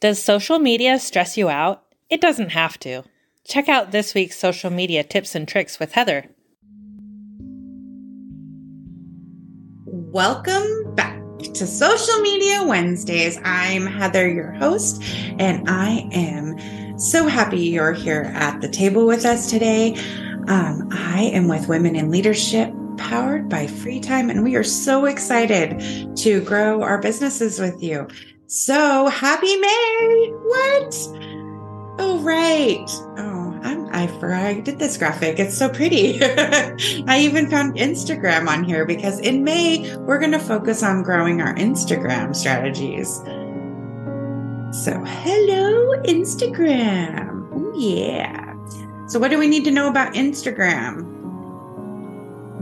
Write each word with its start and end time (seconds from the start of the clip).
Does 0.00 0.22
social 0.22 0.60
media 0.60 1.00
stress 1.00 1.36
you 1.36 1.48
out? 1.48 1.82
It 2.08 2.20
doesn't 2.20 2.50
have 2.50 2.78
to. 2.80 3.02
Check 3.44 3.68
out 3.68 3.90
this 3.90 4.14
week's 4.14 4.38
social 4.38 4.70
media 4.70 5.02
tips 5.02 5.34
and 5.34 5.48
tricks 5.48 5.80
with 5.80 5.90
Heather. 5.90 6.26
Welcome 9.84 10.94
back 10.94 11.20
to 11.40 11.66
Social 11.66 12.20
Media 12.20 12.62
Wednesdays. 12.62 13.40
I'm 13.42 13.86
Heather, 13.86 14.30
your 14.30 14.52
host, 14.52 15.02
and 15.40 15.68
I 15.68 16.08
am 16.12 16.96
so 16.96 17.26
happy 17.26 17.58
you're 17.58 17.92
here 17.92 18.30
at 18.36 18.60
the 18.60 18.68
table 18.68 19.04
with 19.04 19.24
us 19.24 19.50
today. 19.50 19.96
Um, 20.46 20.88
I 20.92 21.22
am 21.32 21.48
with 21.48 21.66
Women 21.66 21.96
in 21.96 22.12
Leadership 22.12 22.72
powered 22.98 23.48
by 23.48 23.66
Free 23.66 23.98
Time, 23.98 24.30
and 24.30 24.44
we 24.44 24.54
are 24.54 24.62
so 24.62 25.06
excited 25.06 26.16
to 26.18 26.40
grow 26.42 26.82
our 26.82 27.00
businesses 27.00 27.58
with 27.58 27.82
you. 27.82 28.06
So 28.50 29.08
happy 29.08 29.56
May! 29.58 30.32
What? 30.42 30.96
Oh, 31.98 32.18
right. 32.22 32.88
Oh, 33.18 33.60
I'm, 33.62 33.94
I 33.94 34.06
forgot 34.06 34.42
I 34.42 34.60
did 34.60 34.78
this 34.78 34.96
graphic. 34.96 35.38
It's 35.38 35.54
so 35.54 35.68
pretty. 35.68 36.18
I 36.22 37.18
even 37.20 37.50
found 37.50 37.76
Instagram 37.76 38.48
on 38.48 38.64
here 38.64 38.86
because 38.86 39.20
in 39.20 39.44
May, 39.44 39.94
we're 39.98 40.18
going 40.18 40.32
to 40.32 40.38
focus 40.38 40.82
on 40.82 41.02
growing 41.02 41.42
our 41.42 41.54
Instagram 41.56 42.34
strategies. 42.34 43.16
So, 44.82 44.98
hello, 45.04 46.00
Instagram. 46.04 47.50
Oh, 47.52 47.74
yeah. 47.76 48.54
So, 49.08 49.18
what 49.18 49.30
do 49.30 49.38
we 49.38 49.48
need 49.48 49.64
to 49.64 49.70
know 49.70 49.90
about 49.90 50.14
Instagram? 50.14 51.04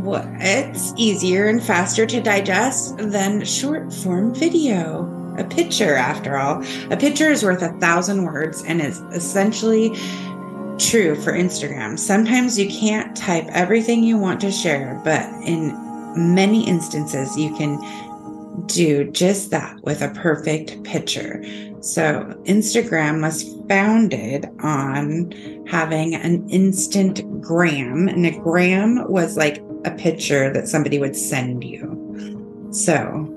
Well, 0.01 0.29
it's 0.41 0.93
easier 0.97 1.47
and 1.47 1.63
faster 1.63 2.07
to 2.07 2.21
digest 2.21 2.97
than 2.99 3.45
short 3.45 3.93
form 3.93 4.35
video 4.35 5.16
a 5.39 5.45
picture 5.45 5.95
after 5.95 6.37
all. 6.37 6.65
A 6.91 6.97
picture 6.97 7.31
is 7.31 7.43
worth 7.43 7.63
a 7.63 7.73
thousand 7.81 8.25
words 8.25 8.63
and 8.65 8.81
is 8.81 9.01
essentially 9.13 9.91
true 10.79 11.15
for 11.17 11.33
Instagram. 11.33 11.99
Sometimes 11.99 12.59
you 12.59 12.69
can't 12.69 13.17
type 13.17 13.47
everything 13.49 14.05
you 14.05 14.19
want 14.19 14.41
to 14.43 14.51
share, 14.51 15.01
but 15.05 15.23
in 15.45 15.75
many 16.17 16.67
instances, 16.67 17.37
you 17.37 17.55
can 17.57 17.79
do 18.67 19.11
just 19.11 19.51
that 19.51 19.79
with 19.83 20.03
a 20.03 20.09
perfect 20.11 20.83
picture. 20.83 21.43
So, 21.81 22.35
Instagram 22.45 23.23
was 23.23 23.55
founded 23.69 24.49
on 24.61 25.33
having 25.67 26.15
an 26.15 26.49
instant 26.49 27.41
gram, 27.41 28.09
and 28.09 28.27
a 28.27 28.31
gram 28.31 29.11
was 29.11 29.37
like 29.37 29.63
a 29.85 29.91
picture 29.91 30.53
that 30.53 30.69
somebody 30.69 30.99
would 30.99 31.15
send 31.15 31.63
you. 31.63 32.69
So, 32.73 33.33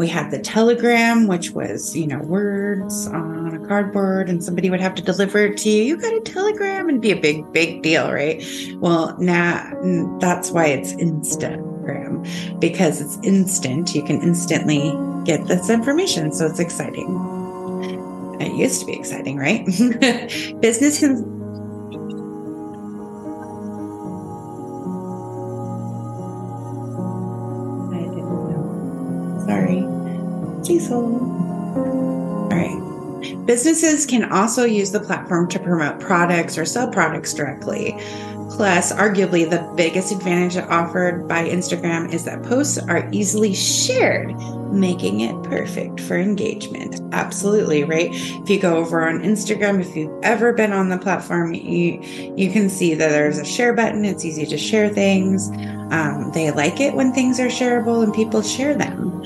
we 0.00 0.08
had 0.08 0.30
the 0.30 0.38
telegram, 0.38 1.26
which 1.26 1.50
was, 1.50 1.94
you 1.94 2.06
know, 2.06 2.20
words 2.20 3.06
on 3.08 3.54
a 3.54 3.68
cardboard 3.68 4.30
and 4.30 4.42
somebody 4.42 4.70
would 4.70 4.80
have 4.80 4.94
to 4.94 5.02
deliver 5.02 5.40
it 5.40 5.58
to 5.58 5.68
you. 5.68 5.82
You 5.82 5.98
got 5.98 6.14
a 6.14 6.20
telegram 6.20 6.88
and 6.88 7.02
be 7.02 7.10
a 7.10 7.20
big, 7.20 7.52
big 7.52 7.82
deal, 7.82 8.10
right? 8.10 8.42
Well, 8.76 9.14
now 9.20 9.70
that's 10.18 10.52
why 10.52 10.68
it's 10.68 10.94
Instagram 10.94 12.26
because 12.58 13.02
it's 13.02 13.18
instant. 13.22 13.94
You 13.94 14.02
can 14.02 14.22
instantly 14.22 14.96
get 15.26 15.46
this 15.48 15.68
information. 15.68 16.32
So 16.32 16.46
it's 16.46 16.60
exciting. 16.60 18.38
It 18.40 18.56
used 18.56 18.80
to 18.80 18.86
be 18.86 18.94
exciting, 18.94 19.36
right? 19.36 19.66
Business 20.62 20.98
can 30.78 30.92
All 30.92 32.48
right. 32.50 33.46
Businesses 33.46 34.06
can 34.06 34.30
also 34.32 34.64
use 34.64 34.92
the 34.92 35.00
platform 35.00 35.48
to 35.48 35.58
promote 35.58 36.00
products 36.00 36.56
or 36.56 36.64
sell 36.64 36.88
products 36.88 37.34
directly. 37.34 37.96
Plus, 38.50 38.92
arguably, 38.92 39.48
the 39.48 39.72
biggest 39.76 40.12
advantage 40.12 40.56
offered 40.68 41.26
by 41.26 41.48
Instagram 41.48 42.12
is 42.12 42.24
that 42.24 42.42
posts 42.42 42.78
are 42.78 43.08
easily 43.12 43.54
shared, 43.54 44.36
making 44.72 45.20
it 45.20 45.40
perfect 45.44 46.00
for 46.00 46.18
engagement. 46.18 47.00
Absolutely, 47.12 47.84
right? 47.84 48.10
If 48.12 48.50
you 48.50 48.60
go 48.60 48.76
over 48.76 49.08
on 49.08 49.20
Instagram, 49.20 49.80
if 49.80 49.96
you've 49.96 50.12
ever 50.22 50.52
been 50.52 50.72
on 50.72 50.88
the 50.88 50.98
platform, 50.98 51.54
you 51.54 52.02
you 52.36 52.50
can 52.50 52.68
see 52.68 52.94
that 52.94 53.08
there's 53.10 53.38
a 53.38 53.44
share 53.44 53.72
button. 53.72 54.04
It's 54.04 54.24
easy 54.24 54.46
to 54.46 54.58
share 54.58 54.88
things. 54.88 55.48
Um, 55.92 56.30
they 56.34 56.50
like 56.50 56.80
it 56.80 56.94
when 56.94 57.12
things 57.12 57.40
are 57.40 57.48
shareable 57.48 58.02
and 58.02 58.12
people 58.12 58.42
share 58.42 58.74
them 58.74 59.22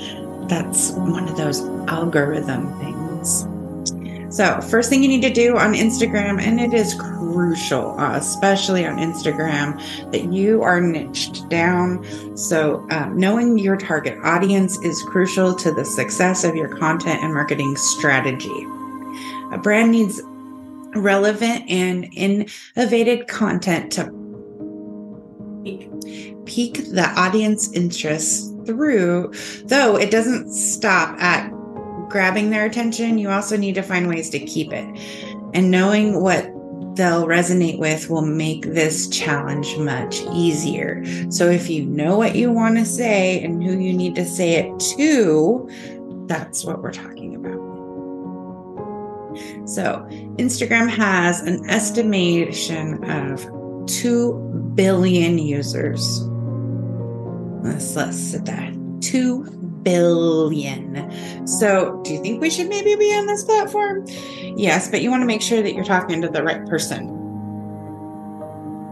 that's 0.47 0.91
one 0.91 1.27
of 1.27 1.37
those 1.37 1.61
algorithm 1.87 2.77
things. 2.79 3.47
So, 4.35 4.59
first 4.59 4.89
thing 4.89 5.01
you 5.01 5.07
need 5.07 5.21
to 5.21 5.31
do 5.31 5.57
on 5.57 5.73
Instagram, 5.73 6.41
and 6.41 6.59
it 6.59 6.73
is 6.73 6.93
crucial, 6.95 7.97
uh, 7.97 8.17
especially 8.17 8.85
on 8.85 8.97
Instagram, 8.97 9.79
that 10.11 10.33
you 10.33 10.61
are 10.61 10.81
niched 10.81 11.47
down. 11.47 12.03
So, 12.35 12.85
um, 12.89 13.17
knowing 13.17 13.57
your 13.57 13.77
target 13.77 14.17
audience 14.23 14.77
is 14.83 15.01
crucial 15.03 15.55
to 15.55 15.71
the 15.71 15.85
success 15.85 16.43
of 16.43 16.55
your 16.55 16.67
content 16.67 17.23
and 17.23 17.33
marketing 17.33 17.77
strategy. 17.77 18.65
A 19.53 19.57
brand 19.57 19.91
needs 19.91 20.21
relevant 20.95 21.69
and 21.69 22.09
innovative 22.13 23.27
content 23.27 23.91
to 23.93 24.03
pique 26.45 26.91
the 26.91 27.09
audience 27.15 27.71
interest 27.71 28.54
through, 28.65 29.33
though 29.65 29.97
it 29.97 30.11
doesn't 30.11 30.51
stop 30.51 31.19
at 31.21 31.49
grabbing 32.09 32.49
their 32.49 32.65
attention. 32.65 33.17
You 33.17 33.29
also 33.29 33.57
need 33.57 33.75
to 33.75 33.81
find 33.81 34.07
ways 34.07 34.29
to 34.31 34.39
keep 34.39 34.71
it. 34.71 34.85
And 35.53 35.71
knowing 35.71 36.21
what 36.21 36.45
they'll 36.95 37.25
resonate 37.25 37.77
with 37.77 38.09
will 38.09 38.25
make 38.25 38.63
this 38.63 39.07
challenge 39.09 39.77
much 39.77 40.21
easier. 40.33 41.03
So 41.29 41.49
if 41.49 41.69
you 41.69 41.85
know 41.85 42.17
what 42.17 42.35
you 42.35 42.51
want 42.51 42.77
to 42.77 42.85
say 42.85 43.43
and 43.43 43.63
who 43.63 43.77
you 43.77 43.93
need 43.93 44.15
to 44.15 44.25
say 44.25 44.55
it 44.55 44.79
to, 44.97 45.69
that's 46.27 46.63
what 46.63 46.81
we're 46.81 46.93
talking 46.93 47.35
about. 47.35 47.75
So, 49.67 50.07
Instagram 50.37 50.87
has 50.89 51.41
an 51.41 51.69
estimation 51.69 53.03
of 53.03 53.45
2 53.87 54.71
billion 54.75 55.37
users. 55.37 56.21
Let's, 57.65 57.95
let's 57.95 58.17
sit 58.17 58.45
there. 58.45 58.71
2 59.01 59.43
billion. 59.81 61.47
So, 61.47 62.01
do 62.03 62.13
you 62.13 62.21
think 62.21 62.41
we 62.41 62.49
should 62.49 62.69
maybe 62.69 62.95
be 62.95 63.11
on 63.15 63.25
this 63.25 63.43
platform? 63.43 64.05
Yes, 64.55 64.89
but 64.89 65.01
you 65.01 65.09
want 65.09 65.21
to 65.21 65.27
make 65.27 65.41
sure 65.41 65.61
that 65.63 65.73
you're 65.73 65.83
talking 65.83 66.21
to 66.21 66.29
the 66.29 66.43
right 66.43 66.63
person. 66.67 67.09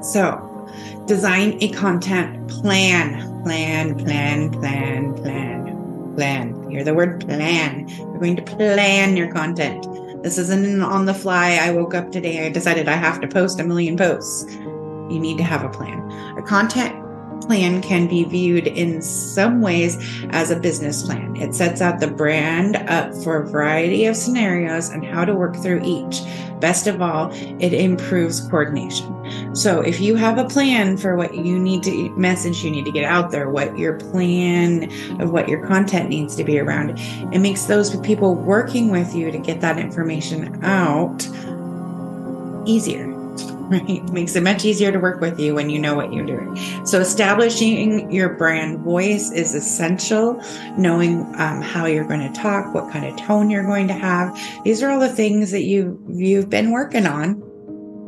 So, 0.01 0.67
design 1.06 1.57
a 1.61 1.69
content 1.69 2.50
plan. 2.50 3.44
Plan, 3.44 3.97
plan, 3.97 4.51
plan, 4.51 5.13
plan, 5.16 6.16
plan. 6.16 6.72
Hear 6.72 6.84
the 6.84 6.94
word 6.94 7.25
plan. 7.25 7.88
You're 7.90 8.19
going 8.19 8.35
to 8.38 8.41
plan 8.41 9.16
your 9.16 9.31
content. 9.31 9.85
This 10.23 10.38
isn't 10.38 10.81
on 10.81 11.05
the 11.05 11.13
fly. 11.13 11.59
I 11.61 11.72
woke 11.72 11.94
up 11.94 12.11
today. 12.11 12.47
I 12.47 12.50
decided 12.50 12.88
I 12.88 12.95
have 12.95 13.22
to 13.22 13.28
post 13.28 13.59
a 13.59 13.63
million 13.63 13.97
posts. 13.97 14.51
You 14.53 15.19
need 15.19 15.38
to 15.38 15.44
have 15.44 15.63
a 15.63 15.69
plan. 15.69 16.00
A 16.38 16.41
content 16.41 17.03
plan 17.45 17.81
can 17.81 18.07
be 18.07 18.23
viewed 18.23 18.67
in 18.67 19.01
some 19.01 19.61
ways 19.61 19.97
as 20.31 20.51
a 20.51 20.59
business 20.59 21.03
plan. 21.03 21.35
It 21.35 21.53
sets 21.53 21.81
out 21.81 21.99
the 21.99 22.07
brand 22.07 22.75
up 22.75 23.13
for 23.23 23.41
a 23.41 23.47
variety 23.47 24.05
of 24.05 24.15
scenarios 24.15 24.89
and 24.89 25.05
how 25.05 25.25
to 25.25 25.33
work 25.33 25.55
through 25.57 25.81
each. 25.83 26.21
Best 26.59 26.87
of 26.87 27.01
all, 27.01 27.31
it 27.33 27.73
improves 27.73 28.39
coordination. 28.41 29.09
So 29.55 29.81
if 29.81 29.99
you 29.99 30.15
have 30.15 30.37
a 30.37 30.45
plan 30.45 30.97
for 30.97 31.15
what 31.15 31.35
you 31.35 31.59
need 31.59 31.83
to 31.83 32.09
message 32.17 32.63
you 32.63 32.71
need 32.71 32.85
to 32.85 32.91
get 32.91 33.03
out 33.03 33.31
there, 33.31 33.49
what 33.49 33.77
your 33.77 33.99
plan 33.99 34.91
of 35.21 35.31
what 35.31 35.49
your 35.49 35.65
content 35.67 36.09
needs 36.09 36.35
to 36.37 36.43
be 36.43 36.59
around, 36.59 36.97
it 37.33 37.39
makes 37.39 37.65
those 37.65 37.95
people 38.01 38.35
working 38.35 38.89
with 38.89 39.13
you 39.13 39.31
to 39.31 39.37
get 39.37 39.61
that 39.61 39.77
information 39.77 40.63
out 40.63 41.28
easier 42.66 43.12
right? 43.73 44.03
Makes 44.11 44.35
it 44.35 44.43
much 44.43 44.66
easier 44.66 44.91
to 44.91 44.99
work 44.99 45.22
with 45.22 45.40
you 45.40 45.55
when 45.55 45.70
you 45.70 45.79
know 45.79 45.96
what 45.96 46.14
you're 46.14 46.25
doing. 46.25 46.55
So, 46.85 46.99
establishing 46.99 48.11
your 48.11 48.35
brand 48.35 48.79
voice 48.79 49.31
is 49.31 49.53
essential. 49.55 50.41
Knowing 50.78 51.22
um, 51.37 51.61
how 51.61 51.85
you're 51.85 52.08
going 52.08 52.31
to 52.31 52.40
talk, 52.40 52.73
what 52.73 52.91
kind 52.91 53.05
of 53.05 53.16
tone 53.25 53.49
you're 53.49 53.66
going 53.66 53.87
to 53.87 53.93
have. 53.93 54.37
These 54.64 54.81
are 54.84 54.90
all 54.90 54.99
the 54.99 55.09
things 55.09 55.52
that 55.52 55.64
you 55.64 55.99
you've 56.09 56.49
been 56.49 56.72
working 56.72 57.05
on. 57.05 57.41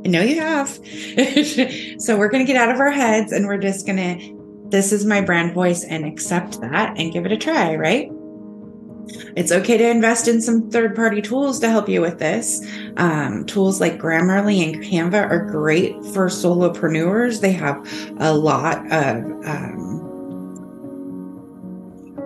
I 0.05 0.09
know 0.09 0.21
you 0.21 0.39
have. 0.39 0.69
so, 1.99 2.17
we're 2.17 2.29
going 2.29 2.45
to 2.45 2.51
get 2.51 2.57
out 2.57 2.73
of 2.73 2.79
our 2.79 2.91
heads 2.91 3.31
and 3.31 3.47
we're 3.47 3.57
just 3.57 3.85
going 3.85 3.97
to. 3.97 4.35
This 4.69 4.91
is 4.91 5.05
my 5.05 5.21
brand 5.21 5.53
voice 5.53 5.83
and 5.83 6.05
accept 6.05 6.59
that 6.61 6.97
and 6.97 7.13
give 7.13 7.25
it 7.25 7.31
a 7.31 7.37
try, 7.37 7.75
right? 7.75 8.09
It's 9.35 9.51
okay 9.51 9.77
to 9.77 9.89
invest 9.89 10.27
in 10.27 10.41
some 10.41 10.69
third 10.69 10.95
party 10.95 11.21
tools 11.21 11.59
to 11.59 11.69
help 11.69 11.89
you 11.89 12.01
with 12.01 12.19
this. 12.19 12.65
Um, 12.97 13.45
tools 13.45 13.79
like 13.79 13.99
Grammarly 13.99 14.73
and 14.73 14.83
Canva 14.83 15.29
are 15.29 15.45
great 15.45 15.93
for 16.13 16.27
solopreneurs. 16.27 17.41
They 17.41 17.51
have 17.53 17.87
a 18.19 18.33
lot 18.33 18.79
of 18.91 19.23
um, 19.45 19.95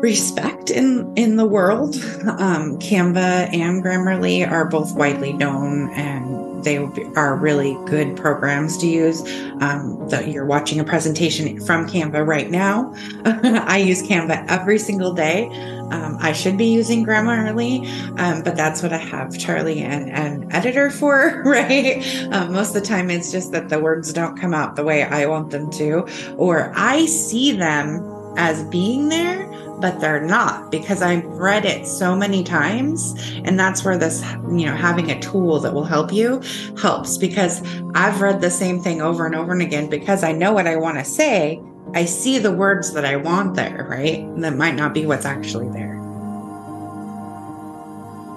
respect 0.01 0.69
in 0.69 1.11
in 1.15 1.35
the 1.35 1.45
world. 1.45 1.95
Um, 2.39 2.77
Canva 2.79 3.53
and 3.53 3.83
Grammarly 3.83 4.49
are 4.49 4.69
both 4.69 4.95
widely 4.95 5.33
known 5.33 5.89
and 5.91 6.38
they 6.63 6.77
are 7.15 7.35
really 7.35 7.77
good 7.85 8.15
programs 8.15 8.77
to 8.79 8.88
use. 8.88 9.21
Um, 9.61 10.07
you're 10.25 10.45
watching 10.45 10.79
a 10.79 10.83
presentation 10.83 11.59
from 11.65 11.88
Canva 11.88 12.25
right 12.25 12.50
now. 12.50 12.94
I 13.25 13.77
use 13.77 14.01
Canva 14.03 14.45
every 14.47 14.79
single 14.79 15.13
day. 15.13 15.47
Um, 15.91 16.17
I 16.19 16.33
should 16.33 16.57
be 16.57 16.67
using 16.67 17.03
Grammarly, 17.06 17.88
um, 18.19 18.44
but 18.44 18.56
that's 18.56 18.83
what 18.83 18.94
I 18.94 18.97
have 18.97 19.38
Charlie 19.38 19.79
and 19.79 20.09
an 20.11 20.51
editor 20.51 20.91
for, 20.91 21.41
right? 21.45 22.06
Um, 22.31 22.53
most 22.53 22.75
of 22.75 22.81
the 22.81 22.88
time, 22.88 23.09
it's 23.09 23.31
just 23.31 23.51
that 23.53 23.69
the 23.69 23.79
words 23.79 24.13
don't 24.13 24.39
come 24.39 24.53
out 24.53 24.75
the 24.75 24.83
way 24.83 25.03
I 25.03 25.25
want 25.25 25.50
them 25.50 25.71
to, 25.71 26.07
or 26.38 26.71
I 26.75 27.05
see 27.07 27.53
them 27.53 28.05
as 28.38 28.63
being 28.65 29.09
there, 29.09 29.49
but 29.79 29.99
they're 29.99 30.21
not 30.21 30.71
because 30.71 31.01
I've 31.01 31.25
read 31.25 31.65
it 31.65 31.87
so 31.87 32.15
many 32.15 32.43
times. 32.43 33.13
And 33.43 33.59
that's 33.59 33.83
where 33.83 33.97
this, 33.97 34.21
you 34.43 34.65
know, 34.65 34.75
having 34.75 35.11
a 35.11 35.19
tool 35.19 35.59
that 35.59 35.73
will 35.73 35.85
help 35.85 36.11
you 36.11 36.41
helps 36.77 37.17
because 37.17 37.61
I've 37.95 38.21
read 38.21 38.41
the 38.41 38.51
same 38.51 38.81
thing 38.81 39.01
over 39.01 39.25
and 39.25 39.35
over 39.35 39.51
and 39.51 39.61
again 39.61 39.89
because 39.89 40.23
I 40.23 40.31
know 40.31 40.51
what 40.51 40.67
I 40.67 40.75
want 40.75 40.97
to 40.97 41.05
say. 41.05 41.61
I 41.93 42.05
see 42.05 42.37
the 42.37 42.51
words 42.51 42.93
that 42.93 43.05
I 43.05 43.15
want 43.15 43.55
there, 43.55 43.87
right? 43.89 44.27
That 44.37 44.55
might 44.55 44.75
not 44.75 44.93
be 44.93 45.05
what's 45.05 45.25
actually 45.25 45.69
there. 45.69 45.97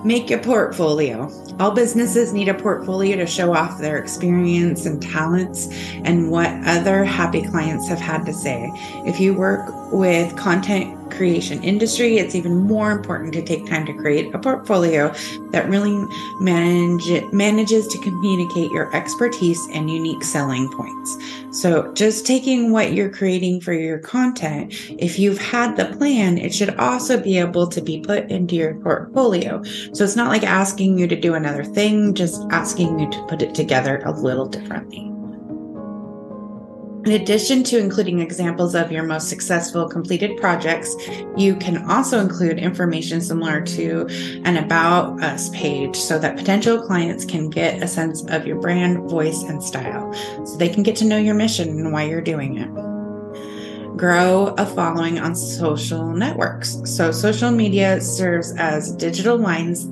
Make 0.05 0.33
a 0.33 0.39
portfolio. 0.39 1.31
All 1.61 1.71
businesses 1.71 2.33
need 2.33 2.49
a 2.49 2.55
portfolio 2.55 3.17
to 3.17 3.27
show 3.27 3.55
off 3.55 3.79
their 3.79 3.99
experience 3.99 4.85
and 4.85 5.01
talents 5.01 5.69
and 6.03 6.29
what 6.29 6.51
other 6.65 7.05
happy 7.05 7.43
clients 7.43 7.87
have 7.89 8.01
had 8.01 8.25
to 8.27 8.33
say. 8.33 8.69
If 9.07 9.21
you 9.21 9.33
work 9.33 9.93
with 9.93 10.35
content 10.37 11.02
creation 11.13 11.63
industry, 11.63 12.19
it's 12.19 12.35
even 12.35 12.57
more 12.57 12.91
important 12.91 13.33
to 13.35 13.43
take 13.43 13.67
time 13.67 13.87
to 13.87 13.93
create 13.93 14.35
a 14.35 14.39
portfolio 14.39 15.13
that 15.51 15.69
really 15.69 16.05
manage, 16.41 17.33
manages 17.33 17.87
to 17.89 17.99
communicate 17.99 18.71
your 18.71 18.95
expertise 18.95 19.61
and 19.73 19.91
unique 19.91 20.25
selling 20.25 20.71
points. 20.73 21.17
So, 21.53 21.93
just 21.93 22.27
taking 22.27 22.73
what 22.73 22.93
you're 22.95 23.11
creating 23.11 23.61
for 23.61 23.73
your 23.73 23.99
content, 23.99 24.73
if 24.99 25.19
you've 25.19 25.39
had 25.39 25.77
the 25.77 25.97
plan, 25.97 26.39
it 26.39 26.55
should 26.55 26.75
also 26.77 27.21
be 27.21 27.39
able 27.39 27.67
to 27.69 27.81
be 27.81 28.01
put 28.01 28.31
into 28.31 28.57
your 28.57 28.75
portfolio. 28.77 29.63
So, 29.93 30.05
it's 30.05 30.17
not 30.17 30.29
like 30.29 30.45
asking 30.45 30.99
you 30.99 31.07
to 31.07 31.17
do 31.17 31.35
another 31.35 31.65
thing, 31.65 32.15
just 32.15 32.43
asking 32.51 32.99
you 32.99 33.11
to 33.11 33.27
put 33.27 33.43
it 33.43 33.55
together 33.55 34.03
a 34.05 34.13
little 34.13 34.47
differently. 34.47 35.12
In 37.05 37.21
addition 37.21 37.65
to 37.65 37.79
including 37.79 38.21
examples 38.21 38.77
of 38.77 38.93
your 38.93 39.03
most 39.03 39.29
successful 39.29 39.89
completed 39.89 40.37
projects, 40.37 40.95
you 41.37 41.57
can 41.57 41.91
also 41.91 42.21
include 42.21 42.61
information 42.61 43.21
similar 43.21 43.61
to 43.61 44.07
an 44.45 44.57
About 44.57 45.21
Us 45.21 45.51
page 45.51 45.97
so 45.97 46.21
that 46.21 46.37
potential 46.37 46.81
clients 46.81 47.25
can 47.25 47.51
get 47.51 47.83
a 47.83 47.89
sense 47.89 48.23
of 48.27 48.47
your 48.47 48.61
brand, 48.61 49.11
voice, 49.11 49.43
and 49.43 49.61
style 49.61 50.15
so 50.47 50.57
they 50.57 50.69
can 50.69 50.85
get 50.85 50.95
to 50.97 51.05
know 51.05 51.19
your 51.19 51.35
mission 51.35 51.71
and 51.71 51.93
why 51.93 52.05
you're 52.05 52.21
doing 52.21 52.59
it. 52.59 53.97
Grow 53.97 54.55
a 54.57 54.65
following 54.65 55.19
on 55.19 55.35
social 55.35 56.07
networks. 56.13 56.79
So, 56.85 57.11
social 57.11 57.51
media 57.51 58.01
serves 58.01 58.53
as 58.53 58.95
digital 58.95 59.37
lines 59.37 59.89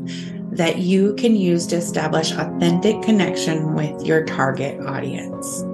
that 0.56 0.78
you 0.78 1.14
can 1.14 1.34
use 1.34 1.66
to 1.68 1.76
establish 1.76 2.30
authentic 2.30 3.02
connection 3.02 3.74
with 3.74 4.06
your 4.06 4.24
target 4.24 4.80
audience. 4.86 5.64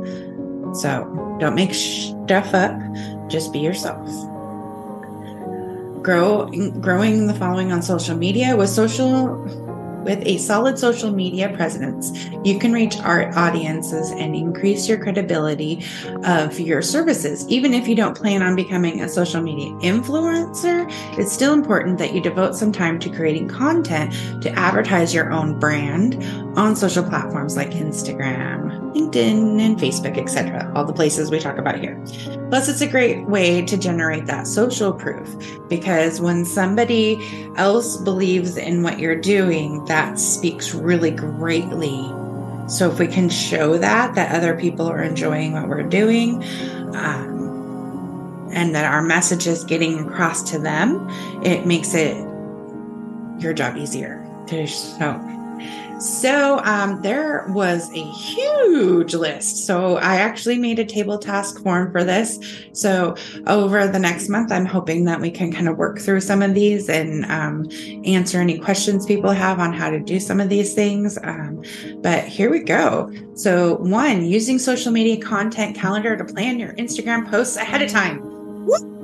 So 0.80 1.36
don't 1.40 1.54
make 1.54 1.74
stuff 1.74 2.54
up, 2.54 2.78
just 3.28 3.52
be 3.52 3.58
yourself. 3.58 4.06
Grow 6.02 6.46
growing 6.80 7.26
the 7.26 7.34
following 7.34 7.72
on 7.72 7.82
social 7.82 8.16
media 8.16 8.56
with 8.56 8.70
social 8.70 9.36
with 10.06 10.24
a 10.24 10.38
solid 10.38 10.78
social 10.78 11.10
media 11.10 11.52
presence, 11.56 12.28
you 12.44 12.60
can 12.60 12.72
reach 12.72 12.96
our 12.98 13.36
audiences 13.36 14.12
and 14.12 14.36
increase 14.36 14.88
your 14.88 14.98
credibility 14.98 15.84
of 16.22 16.60
your 16.60 16.80
services. 16.80 17.46
Even 17.48 17.74
if 17.74 17.88
you 17.88 17.96
don't 17.96 18.16
plan 18.16 18.40
on 18.40 18.54
becoming 18.54 19.02
a 19.02 19.08
social 19.08 19.42
media 19.42 19.68
influencer, 19.80 20.88
it's 21.18 21.32
still 21.32 21.52
important 21.52 21.98
that 21.98 22.14
you 22.14 22.20
devote 22.20 22.54
some 22.54 22.70
time 22.70 23.00
to 23.00 23.10
creating 23.10 23.48
content 23.48 24.12
to 24.42 24.50
advertise 24.52 25.12
your 25.12 25.32
own 25.32 25.58
brand 25.58 26.14
on 26.56 26.74
social 26.74 27.02
platforms 27.02 27.56
like 27.56 27.70
Instagram, 27.70 28.92
LinkedIn, 28.94 29.60
and 29.60 29.78
Facebook, 29.78 30.16
etc. 30.16 30.72
All 30.74 30.84
the 30.84 30.92
places 30.92 31.30
we 31.30 31.38
talk 31.38 31.58
about 31.58 31.78
here. 31.78 32.02
Plus, 32.48 32.68
it's 32.68 32.80
a 32.80 32.86
great 32.86 33.26
way 33.26 33.62
to 33.62 33.76
generate 33.76 34.26
that 34.26 34.46
social 34.46 34.92
proof 34.92 35.28
because 35.68 36.20
when 36.20 36.44
somebody 36.44 37.18
else 37.56 37.98
believes 37.98 38.56
in 38.56 38.82
what 38.82 38.98
you're 38.98 39.20
doing, 39.20 39.84
that 39.84 40.18
speaks 40.18 40.74
really 40.74 41.10
greatly. 41.10 42.10
So, 42.68 42.90
if 42.90 42.98
we 42.98 43.06
can 43.06 43.28
show 43.28 43.76
that, 43.78 44.14
that 44.14 44.34
other 44.34 44.58
people 44.58 44.86
are 44.86 45.02
enjoying 45.02 45.52
what 45.52 45.68
we're 45.68 45.82
doing, 45.82 46.42
um, 46.94 48.48
and 48.52 48.74
that 48.74 48.84
our 48.84 49.02
message 49.02 49.46
is 49.46 49.62
getting 49.62 50.08
across 50.08 50.42
to 50.50 50.58
them, 50.58 51.08
it 51.44 51.66
makes 51.66 51.94
it 51.94 52.16
your 53.38 53.52
job 53.52 53.76
easier 53.76 54.22
show 54.48 55.35
so 55.98 56.60
um, 56.64 57.00
there 57.02 57.46
was 57.48 57.90
a 57.92 58.02
huge 58.02 59.14
list. 59.14 59.66
So 59.66 59.96
I 59.96 60.16
actually 60.16 60.58
made 60.58 60.78
a 60.78 60.84
table 60.84 61.18
task 61.18 61.62
form 61.62 61.90
for 61.90 62.04
this. 62.04 62.38
So 62.72 63.16
over 63.46 63.86
the 63.86 63.98
next 63.98 64.28
month, 64.28 64.52
I'm 64.52 64.66
hoping 64.66 65.04
that 65.04 65.20
we 65.20 65.30
can 65.30 65.52
kind 65.52 65.68
of 65.68 65.78
work 65.78 65.98
through 65.98 66.20
some 66.20 66.42
of 66.42 66.54
these 66.54 66.88
and 66.88 67.24
um, 67.26 67.68
answer 68.04 68.40
any 68.40 68.58
questions 68.58 69.06
people 69.06 69.30
have 69.30 69.58
on 69.58 69.72
how 69.72 69.90
to 69.90 69.98
do 70.00 70.20
some 70.20 70.40
of 70.40 70.48
these 70.48 70.74
things. 70.74 71.18
Um, 71.22 71.62
but 72.02 72.24
here 72.24 72.50
we 72.50 72.60
go. 72.60 73.12
So 73.34 73.76
one, 73.76 74.24
using 74.24 74.58
social 74.58 74.92
media 74.92 75.22
content 75.22 75.76
calendar 75.76 76.16
to 76.16 76.24
plan 76.24 76.58
your 76.58 76.74
Instagram 76.74 77.30
posts 77.30 77.56
ahead 77.56 77.82
of 77.82 77.90
time. 77.90 78.20
Woo! 78.66 78.95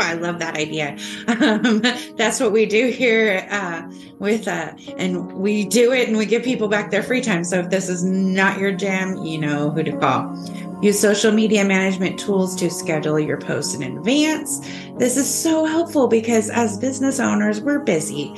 I 0.00 0.14
love 0.14 0.38
that 0.38 0.56
idea. 0.56 0.96
Um, 1.44 1.82
that's 2.16 2.40
what 2.40 2.52
we 2.52 2.64
do 2.64 2.88
here 2.90 3.46
uh, 3.50 3.82
with, 4.18 4.46
uh, 4.46 4.72
and 4.96 5.32
we 5.32 5.64
do 5.64 5.92
it 5.92 6.08
and 6.08 6.16
we 6.16 6.26
give 6.26 6.42
people 6.42 6.68
back 6.68 6.90
their 6.90 7.02
free 7.02 7.20
time. 7.20 7.44
So 7.44 7.58
if 7.58 7.70
this 7.70 7.88
is 7.88 8.04
not 8.04 8.58
your 8.58 8.72
jam, 8.72 9.16
you 9.18 9.38
know 9.38 9.70
who 9.70 9.82
to 9.82 9.96
call. 9.98 10.34
Use 10.82 11.00
social 11.00 11.32
media 11.32 11.64
management 11.64 12.18
tools 12.18 12.54
to 12.56 12.70
schedule 12.70 13.18
your 13.18 13.38
posts 13.38 13.74
in 13.74 13.82
advance. 13.82 14.60
This 14.98 15.16
is 15.16 15.32
so 15.32 15.64
helpful 15.64 16.08
because 16.08 16.50
as 16.50 16.78
business 16.78 17.18
owners, 17.18 17.60
we're 17.60 17.78
busy. 17.78 18.34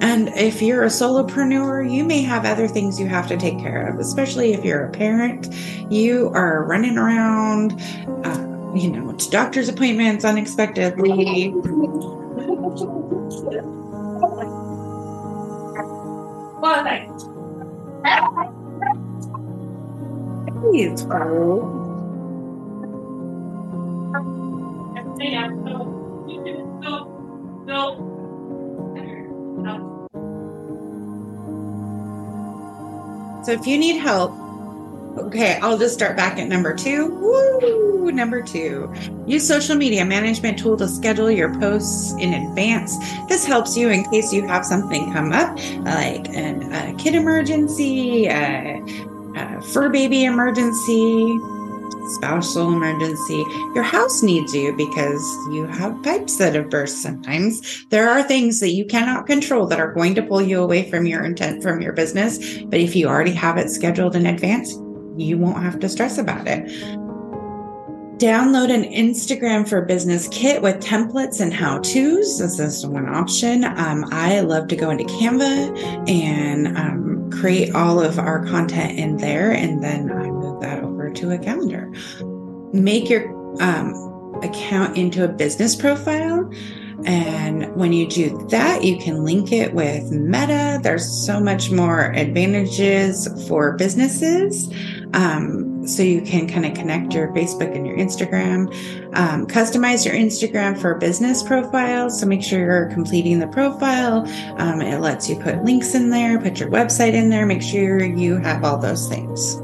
And 0.00 0.28
if 0.28 0.62
you're 0.62 0.84
a 0.84 0.88
solopreneur, 0.88 1.92
you 1.92 2.04
may 2.04 2.22
have 2.22 2.46
other 2.46 2.66
things 2.68 2.98
you 2.98 3.06
have 3.08 3.28
to 3.28 3.36
take 3.36 3.58
care 3.58 3.86
of, 3.86 3.98
especially 3.98 4.54
if 4.54 4.64
you're 4.64 4.86
a 4.86 4.90
parent. 4.90 5.54
You 5.90 6.30
are 6.34 6.64
running 6.64 6.96
around. 6.96 7.80
Uh, 8.24 8.49
you 8.74 8.90
know, 8.90 9.12
to 9.12 9.30
doctor's 9.30 9.68
appointments 9.68 10.24
unexpectedly. 10.24 11.54
Please, 20.70 21.04
So 33.42 33.52
if 33.52 33.66
you 33.66 33.78
need 33.78 33.96
help, 33.96 34.39
Okay, 35.18 35.58
I'll 35.60 35.78
just 35.78 35.94
start 35.94 36.16
back 36.16 36.38
at 36.38 36.48
number 36.48 36.74
two. 36.74 37.08
Woo! 37.08 38.10
Number 38.10 38.42
two, 38.42 38.92
use 39.26 39.46
social 39.46 39.76
media 39.76 40.04
management 40.04 40.58
tool 40.58 40.76
to 40.76 40.88
schedule 40.88 41.30
your 41.30 41.54
posts 41.60 42.12
in 42.18 42.34
advance. 42.34 42.96
This 43.28 43.44
helps 43.44 43.76
you 43.76 43.90
in 43.90 44.04
case 44.10 44.32
you 44.32 44.46
have 44.46 44.64
something 44.64 45.12
come 45.12 45.32
up, 45.32 45.56
like 45.84 46.28
a 46.28 46.94
kid 46.98 47.14
emergency, 47.14 48.26
a, 48.26 48.82
a 49.36 49.62
fur 49.62 49.90
baby 49.90 50.24
emergency, 50.24 51.38
spousal 52.16 52.72
emergency. 52.72 53.44
Your 53.74 53.84
house 53.84 54.22
needs 54.22 54.54
you 54.54 54.76
because 54.76 55.22
you 55.52 55.66
have 55.66 56.02
pipes 56.02 56.36
that 56.38 56.54
have 56.54 56.70
burst 56.70 57.02
sometimes. 57.02 57.84
There 57.90 58.08
are 58.08 58.22
things 58.22 58.58
that 58.60 58.70
you 58.70 58.84
cannot 58.84 59.26
control 59.26 59.66
that 59.68 59.80
are 59.80 59.92
going 59.92 60.14
to 60.16 60.22
pull 60.22 60.42
you 60.42 60.60
away 60.60 60.90
from 60.90 61.06
your 61.06 61.24
intent 61.24 61.62
from 61.62 61.80
your 61.80 61.92
business. 61.92 62.58
But 62.64 62.80
if 62.80 62.96
you 62.96 63.06
already 63.06 63.32
have 63.32 63.56
it 63.56 63.70
scheduled 63.70 64.16
in 64.16 64.26
advance, 64.26 64.74
you 65.20 65.38
won't 65.38 65.62
have 65.62 65.78
to 65.80 65.88
stress 65.88 66.18
about 66.18 66.46
it. 66.46 66.66
Download 68.18 68.70
an 68.70 68.84
Instagram 68.84 69.66
for 69.66 69.80
Business 69.80 70.28
kit 70.28 70.60
with 70.60 70.76
templates 70.76 71.40
and 71.40 71.54
how 71.54 71.78
to's. 71.78 72.38
This 72.38 72.58
is 72.58 72.86
one 72.86 73.08
option. 73.08 73.64
Um, 73.64 74.04
I 74.12 74.40
love 74.40 74.68
to 74.68 74.76
go 74.76 74.90
into 74.90 75.04
Canva 75.04 76.06
and 76.06 76.76
um, 76.76 77.30
create 77.30 77.74
all 77.74 77.98
of 77.98 78.18
our 78.18 78.44
content 78.44 78.98
in 78.98 79.16
there, 79.16 79.50
and 79.52 79.82
then 79.82 80.12
I 80.12 80.30
move 80.30 80.60
that 80.60 80.82
over 80.84 81.10
to 81.10 81.30
a 81.30 81.38
calendar. 81.38 81.90
Make 82.74 83.08
your 83.08 83.30
um, 83.62 83.94
account 84.42 84.98
into 84.98 85.24
a 85.24 85.28
business 85.28 85.74
profile. 85.74 86.52
And 87.06 87.74
when 87.74 87.94
you 87.94 88.06
do 88.06 88.46
that, 88.50 88.84
you 88.84 88.98
can 88.98 89.24
link 89.24 89.52
it 89.52 89.72
with 89.72 90.10
Meta. 90.10 90.78
There's 90.82 91.08
so 91.08 91.40
much 91.40 91.70
more 91.70 92.12
advantages 92.12 93.26
for 93.48 93.76
businesses. 93.76 94.68
Um, 95.14 95.86
so 95.86 96.02
you 96.02 96.20
can 96.20 96.48
kind 96.48 96.66
of 96.66 96.74
connect 96.74 97.14
your 97.14 97.28
Facebook 97.28 97.74
and 97.74 97.86
your 97.86 97.96
Instagram, 97.96 98.66
um, 99.16 99.46
customize 99.46 100.04
your 100.04 100.14
Instagram 100.14 100.78
for 100.78 100.94
business 100.96 101.42
profiles. 101.42 102.20
So 102.20 102.26
make 102.26 102.42
sure 102.42 102.60
you're 102.60 102.90
completing 102.90 103.38
the 103.38 103.48
profile. 103.48 104.26
Um, 104.58 104.80
it 104.80 105.00
lets 105.00 105.28
you 105.28 105.36
put 105.36 105.64
links 105.64 105.94
in 105.94 106.10
there, 106.10 106.38
put 106.38 106.60
your 106.60 106.70
website 106.70 107.14
in 107.14 107.28
there, 107.28 107.46
make 107.46 107.62
sure 107.62 108.04
you 108.04 108.36
have 108.38 108.64
all 108.64 108.78
those 108.78 109.08
things. 109.08 109.60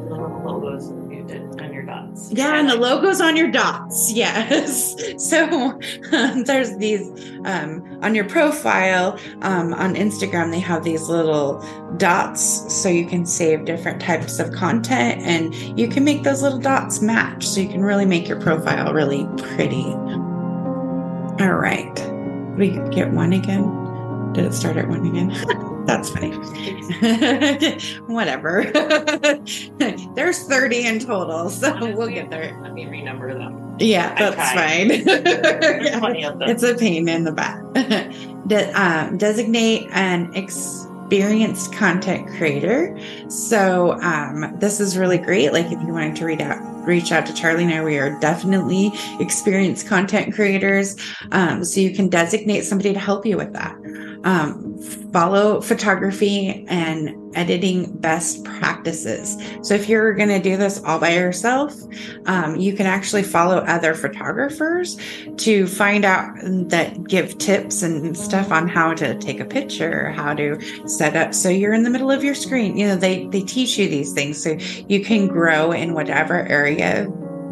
Dots. 2.28 2.38
Yeah, 2.38 2.59
and 2.59 2.68
the 2.68 2.76
logos 2.76 3.21
on 3.21 3.37
your 3.37 3.50
dots. 3.50 4.12
Yes. 4.16 4.97
So 5.18 5.78
um, 6.12 6.45
there's 6.45 6.76
these 6.78 7.02
um, 7.45 7.99
on 8.02 8.14
your 8.14 8.25
profile 8.25 9.18
um, 9.42 9.75
on 9.75 9.95
Instagram. 9.95 10.50
They 10.50 10.61
have 10.61 10.85
these 10.85 11.02
little 11.09 11.64
dots, 11.99 12.73
so 12.75 12.88
you 12.88 13.06
can 13.06 13.26
save 13.26 13.64
different 13.66 14.00
types 14.00 14.38
of 14.38 14.52
content, 14.52 15.23
and 15.23 15.54
you 15.78 15.88
can 15.88 16.04
make 16.04 16.23
those 16.23 16.42
little 16.42 16.59
dots 16.59 17.02
match. 17.02 17.47
So 17.47 17.61
you 17.61 17.68
can 17.68 17.83
really 17.83 18.06
make 18.06 18.26
your 18.26 18.40
profile 18.40 18.92
really 18.92 19.26
pretty. 19.37 19.85
All 21.45 21.54
right. 21.54 21.95
We 22.56 22.71
get 22.90 23.11
one 23.12 23.35
again. 23.35 24.33
Did 24.33 24.47
it 24.47 24.54
start 24.54 24.76
at 24.76 24.88
one 24.88 25.06
again? 25.06 25.73
That's 25.87 26.11
funny. 26.11 26.33
Whatever. 28.07 28.64
There's 30.14 30.43
30 30.45 30.87
in 30.87 30.99
total, 30.99 31.49
so 31.49 31.95
we'll 31.95 32.09
get 32.09 32.28
there. 32.31 32.59
Let 32.62 32.75
me 32.75 32.85
renumber 32.85 33.33
them. 33.33 33.76
Yeah, 33.78 34.14
that's 34.19 34.52
fine. 34.52 35.05
There's 35.05 35.99
plenty 35.99 36.25
of 36.25 36.38
them. 36.38 36.49
it's 36.50 36.62
a 36.62 36.75
pain 36.75 37.09
in 37.09 37.25
the 37.25 37.33
butt. 37.33 37.73
De- 38.49 38.73
um, 38.73 39.16
designate 39.19 39.88
an 39.93 40.33
experienced 40.35 41.73
content 41.73 42.28
creator. 42.37 42.99
So 43.28 44.00
um, 44.02 44.57
this 44.59 44.81
is 44.81 44.99
really 44.99 45.19
great. 45.19 45.52
Like 45.52 45.66
if 45.66 45.81
you 45.83 45.93
wanted 45.93 46.16
to 46.16 46.25
read 46.25 46.43
out, 46.43 46.75
reach 46.87 47.12
out 47.12 47.26
to 47.26 47.35
Charlie 47.35 47.64
and 47.64 47.73
I, 47.73 47.85
we 47.85 47.99
are 47.99 48.19
definitely 48.21 48.93
experienced 49.21 49.87
content 49.87 50.35
creators. 50.35 50.97
Um, 51.33 51.64
so 51.64 51.81
you 51.81 51.95
can 51.95 52.09
designate 52.09 52.64
somebody 52.64 52.93
to 52.93 52.99
help 52.99 53.26
you 53.26 53.37
with 53.37 53.52
that. 53.52 53.76
Um, 54.25 54.78
follow 55.12 55.61
photography 55.61 56.64
and 56.69 57.14
editing 57.37 57.97
best 57.99 58.43
practices. 58.45 59.37
So 59.62 59.75
if 59.75 59.88
you're 59.88 60.14
going 60.14 60.31
to 60.31 60.40
do 60.40 60.57
this 60.57 60.83
all 60.85 60.99
by 60.99 61.14
yourself, 61.14 61.75
um, 62.26 62.57
you 62.57 62.73
can 62.73 62.87
actually 62.87 63.23
follow 63.23 63.59
other 63.59 63.95
photographers 63.95 64.99
to 65.37 65.66
find 65.66 66.05
out 66.05 66.35
that 66.71 67.05
give 67.05 67.38
tips 67.38 67.83
and 67.83 68.16
stuff 68.16 68.50
on 68.50 68.69
how 68.69 68.95
to 68.95 69.16
take 69.19 69.38
a 69.40 69.45
picture, 69.45 70.11
how 70.11 70.35
to 70.35 70.59
set 70.88 71.14
up. 71.14 71.35
So 71.35 71.49
you're 71.49 71.75
in 71.75 71.83
the 71.83 71.90
middle 71.90 72.11
of 72.11 72.25
your 72.25 72.35
screen. 72.35 72.76
You 72.76 72.88
know, 72.88 72.97
they 72.97 73.26
they 73.28 73.43
teach 73.43 73.78
you 73.78 73.88
these 73.88 74.12
things 74.12 74.43
so 74.43 74.57
you 74.88 75.05
can 75.05 75.28
grow 75.28 75.73
in 75.73 75.95
whatever 75.95 76.47
area 76.47 76.75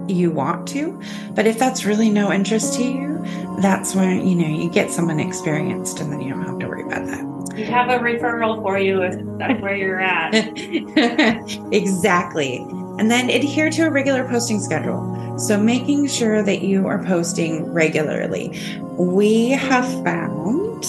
you 0.08 0.30
want 0.30 0.68
to. 0.68 1.00
But 1.32 1.46
if 1.46 1.58
that's 1.58 1.84
really 1.84 2.10
no 2.10 2.32
interest 2.32 2.74
to 2.74 2.84
you, 2.84 3.24
that's 3.60 3.94
when 3.94 4.26
you 4.26 4.34
know 4.34 4.48
you 4.48 4.70
get 4.70 4.90
someone 4.90 5.20
experienced, 5.20 6.00
and 6.00 6.12
then 6.12 6.20
you 6.20 6.30
don't 6.30 6.44
have 6.44 6.58
to 6.58 6.68
worry 6.68 6.82
about 6.82 7.06
that. 7.06 7.24
We 7.54 7.64
have 7.64 7.88
a 7.88 8.02
referral 8.02 8.60
for 8.62 8.78
you 8.78 9.02
if 9.02 9.14
that's 9.38 9.60
where 9.62 9.76
you're 9.76 10.00
at. 10.00 10.34
exactly. 11.72 12.56
And 12.98 13.10
then 13.10 13.30
adhere 13.30 13.70
to 13.70 13.82
a 13.82 13.90
regular 13.90 14.28
posting 14.28 14.60
schedule. 14.60 15.38
So 15.38 15.58
making 15.58 16.08
sure 16.08 16.42
that 16.42 16.62
you 16.62 16.86
are 16.86 17.02
posting 17.04 17.72
regularly. 17.72 18.60
We 18.92 19.50
have 19.50 19.84
found, 20.04 20.84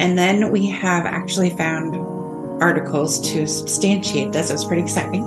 and 0.00 0.18
then 0.18 0.50
we 0.50 0.66
have 0.68 1.04
actually 1.04 1.50
found 1.50 1.94
articles 2.62 3.20
to 3.32 3.46
substantiate 3.46 4.32
this. 4.32 4.50
It 4.50 4.54
was 4.54 4.64
pretty 4.64 4.82
exciting. 4.82 5.24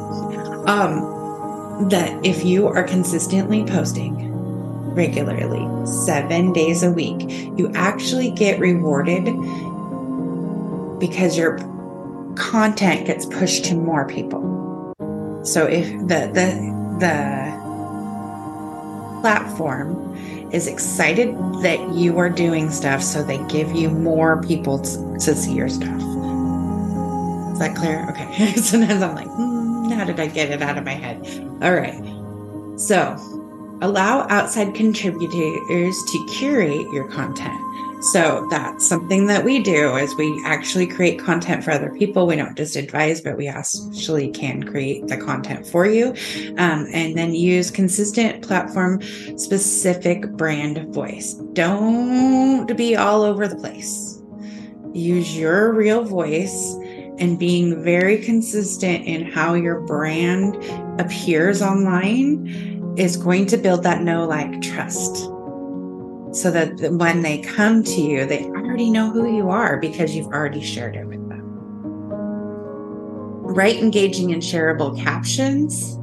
Um, 0.67 1.14
that 1.89 2.25
if 2.25 2.43
you 2.45 2.67
are 2.67 2.83
consistently 2.83 3.63
posting 3.65 4.31
regularly, 4.93 5.85
seven 5.85 6.53
days 6.53 6.83
a 6.83 6.91
week, 6.91 7.29
you 7.57 7.71
actually 7.75 8.31
get 8.31 8.59
rewarded 8.59 9.25
because 10.99 11.37
your 11.37 11.57
content 12.35 13.05
gets 13.05 13.25
pushed 13.25 13.65
to 13.65 13.75
more 13.75 14.07
people. 14.07 14.93
So 15.43 15.65
if 15.65 15.89
the 16.07 16.31
the 16.33 16.73
the 16.99 17.55
platform 19.21 20.15
is 20.51 20.67
excited 20.67 21.35
that 21.61 21.93
you 21.93 22.17
are 22.17 22.29
doing 22.29 22.69
stuff, 22.69 23.01
so 23.01 23.23
they 23.23 23.37
give 23.47 23.75
you 23.75 23.89
more 23.89 24.41
people 24.43 24.79
to, 24.79 25.17
to 25.19 25.35
see 25.35 25.53
your 25.53 25.67
stuff. 25.67 25.99
Is 27.51 27.59
that 27.59 27.75
clear? 27.75 28.05
Okay. 28.09 28.53
Sometimes 28.55 29.01
I'm 29.01 29.15
like, 29.15 29.27
hmm, 29.27 29.89
how 29.91 30.05
did 30.05 30.19
I 30.19 30.27
get 30.27 30.51
it 30.51 30.61
out 30.61 30.77
of 30.77 30.85
my 30.85 30.93
head? 30.93 31.25
All 31.61 31.73
right. 31.73 32.03
So 32.79 33.15
allow 33.81 34.27
outside 34.29 34.73
contributors 34.73 36.03
to 36.03 36.27
curate 36.37 36.87
your 36.91 37.07
content. 37.09 37.61
So 38.11 38.45
that's 38.51 38.87
something 38.87 39.25
that 39.27 39.43
we 39.43 39.63
do 39.63 39.95
is 39.95 40.15
we 40.15 40.39
actually 40.45 40.85
create 40.85 41.17
content 41.17 41.63
for 41.63 41.71
other 41.71 41.91
people. 41.91 42.27
We 42.27 42.35
don't 42.35 42.55
just 42.55 42.75
advise, 42.75 43.19
but 43.19 43.35
we 43.35 43.47
actually 43.47 44.29
can 44.29 44.63
create 44.63 45.07
the 45.07 45.17
content 45.17 45.65
for 45.65 45.87
you. 45.87 46.09
Um, 46.57 46.87
and 46.93 47.17
then 47.17 47.33
use 47.33 47.71
consistent 47.71 48.43
platform 48.45 49.01
specific 49.37 50.29
brand 50.33 50.93
voice. 50.93 51.33
Don't 51.53 52.67
be 52.77 52.95
all 52.95 53.23
over 53.23 53.47
the 53.47 53.55
place. 53.55 54.21
Use 54.93 55.35
your 55.35 55.73
real 55.73 56.03
voice 56.03 56.75
and 57.17 57.39
being 57.39 57.83
very 57.83 58.17
consistent 58.19 59.05
in 59.05 59.25
how 59.25 59.55
your 59.55 59.79
brand 59.81 60.53
appears 60.99 61.61
online 61.61 62.95
is 62.97 63.17
going 63.17 63.45
to 63.47 63.57
build 63.57 63.83
that 63.83 64.01
know 64.01 64.25
like 64.25 64.61
trust 64.61 65.29
so 66.35 66.51
that 66.51 66.91
when 66.91 67.21
they 67.21 67.39
come 67.39 67.81
to 67.81 68.01
you, 68.01 68.25
they 68.25 68.45
already 68.45 68.89
know 68.89 69.09
who 69.09 69.35
you 69.35 69.49
are 69.49 69.77
because 69.79 70.15
you've 70.15 70.27
already 70.27 70.61
shared 70.61 70.95
it 70.97 71.05
with 71.05 71.29
them. 71.29 71.43
Write 73.41 73.77
engaging 73.77 74.33
and 74.33 74.41
shareable 74.41 75.01
captions. 75.01 75.93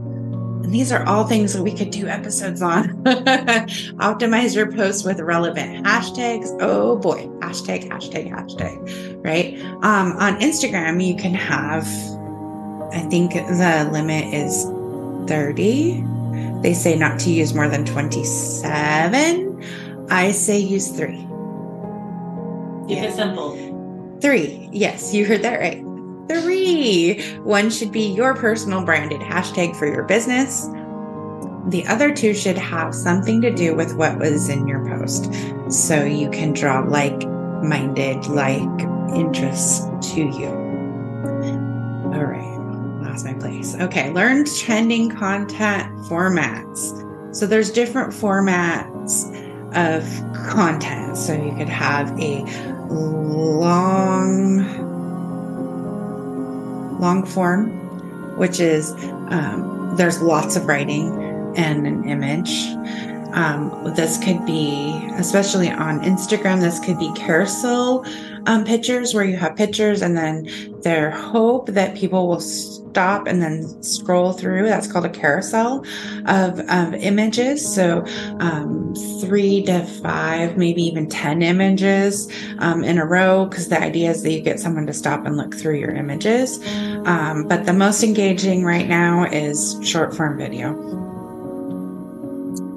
And 0.64 0.72
these 0.72 0.90
are 0.90 1.04
all 1.04 1.26
things 1.26 1.52
that 1.52 1.62
we 1.62 1.72
could 1.72 1.90
do 1.90 2.06
episodes 2.06 2.62
on. 2.62 3.04
Optimize 3.04 4.56
your 4.56 4.72
posts 4.72 5.04
with 5.04 5.20
relevant 5.20 5.84
hashtags. 5.84 6.56
Oh 6.62 6.96
boy, 6.96 7.26
hashtag, 7.40 7.90
hashtag, 7.90 8.30
hashtag, 8.30 9.22
right? 9.22 9.60
Um, 9.84 10.12
on 10.16 10.40
Instagram, 10.40 11.06
you 11.06 11.14
can 11.14 11.34
have, 11.34 11.86
I 12.94 13.06
think 13.10 13.34
the 13.34 13.90
limit 13.92 14.32
is 14.32 14.64
30. 15.26 16.04
They 16.62 16.74
say 16.74 16.96
not 16.96 17.18
to 17.20 17.30
use 17.30 17.54
more 17.54 17.68
than 17.68 17.84
27. 17.84 20.08
I 20.10 20.30
say 20.30 20.58
use 20.58 20.88
three. 20.88 21.26
Keep 22.88 23.04
it 23.04 23.14
simple. 23.14 23.56
Three. 24.20 24.68
Yes, 24.72 25.14
you 25.14 25.24
heard 25.24 25.42
that 25.42 25.58
right. 25.58 25.82
Three. 26.28 27.22
One 27.38 27.70
should 27.70 27.92
be 27.92 28.12
your 28.12 28.34
personal 28.34 28.84
branded 28.84 29.20
hashtag 29.20 29.76
for 29.76 29.86
your 29.86 30.04
business. 30.04 30.66
The 31.68 31.84
other 31.88 32.14
two 32.14 32.34
should 32.34 32.58
have 32.58 32.94
something 32.94 33.40
to 33.40 33.52
do 33.52 33.74
with 33.74 33.94
what 33.94 34.18
was 34.18 34.48
in 34.48 34.66
your 34.66 34.84
post. 34.86 35.32
So 35.70 36.04
you 36.04 36.30
can 36.30 36.52
draw 36.52 36.80
like 36.80 37.26
minded, 37.62 38.26
like 38.26 38.62
interest 39.14 39.84
to 40.14 40.20
you. 40.20 40.48
All 42.12 42.24
right. 42.24 42.51
Lost 43.12 43.26
my 43.26 43.34
place. 43.34 43.74
Okay. 43.74 44.10
Learn 44.10 44.46
trending 44.46 45.10
content 45.10 45.94
formats. 46.06 47.36
So 47.36 47.46
there's 47.46 47.70
different 47.70 48.10
formats 48.10 49.28
of 49.76 50.02
content. 50.34 51.18
So 51.18 51.34
you 51.34 51.54
could 51.54 51.68
have 51.68 52.18
a 52.18 52.42
long, 52.90 54.60
long 56.98 57.26
form, 57.26 58.38
which 58.38 58.60
is 58.60 58.92
um, 59.28 59.92
there's 59.98 60.22
lots 60.22 60.56
of 60.56 60.64
writing 60.64 61.12
and 61.54 61.86
an 61.86 62.08
image. 62.08 62.64
Um, 63.34 63.92
this 63.94 64.16
could 64.24 64.46
be, 64.46 65.06
especially 65.16 65.70
on 65.70 66.00
Instagram, 66.00 66.60
this 66.62 66.80
could 66.80 66.98
be 66.98 67.12
carousel 67.12 68.06
um, 68.46 68.64
pictures 68.64 69.14
where 69.14 69.24
you 69.24 69.36
have 69.36 69.56
pictures 69.56 70.02
and 70.02 70.16
then 70.16 70.48
their 70.82 71.10
hope 71.10 71.68
that 71.68 71.96
people 71.96 72.28
will 72.28 72.40
stop 72.40 73.26
and 73.26 73.40
then 73.40 73.82
scroll 73.82 74.32
through. 74.32 74.66
That's 74.66 74.90
called 74.90 75.06
a 75.06 75.10
carousel 75.10 75.84
of, 76.26 76.60
of 76.60 76.94
images. 76.94 77.74
So 77.74 78.04
um, 78.40 78.94
three 79.20 79.62
to 79.64 79.84
five, 79.84 80.56
maybe 80.56 80.82
even 80.82 81.08
10 81.08 81.42
images 81.42 82.30
um, 82.58 82.84
in 82.84 82.98
a 82.98 83.06
row, 83.06 83.46
because 83.46 83.68
the 83.68 83.80
idea 83.80 84.10
is 84.10 84.22
that 84.22 84.32
you 84.32 84.40
get 84.40 84.60
someone 84.60 84.86
to 84.86 84.92
stop 84.92 85.24
and 85.24 85.36
look 85.36 85.54
through 85.54 85.78
your 85.78 85.94
images. 85.94 86.60
Um, 87.06 87.46
but 87.48 87.66
the 87.66 87.72
most 87.72 88.02
engaging 88.02 88.64
right 88.64 88.88
now 88.88 89.24
is 89.24 89.78
short 89.82 90.14
form 90.14 90.38
video. 90.38 90.72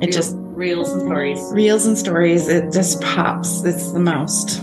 It 0.01 0.12
just 0.12 0.36
Reels 0.55 0.89
and 0.93 1.01
stories. 1.01 1.39
Reels 1.51 1.86
and 1.86 1.98
stories, 1.98 2.48
it 2.48 2.72
just 2.72 3.01
pops. 3.01 3.63
It's 3.65 3.91
the 3.91 4.00
most. 4.00 4.62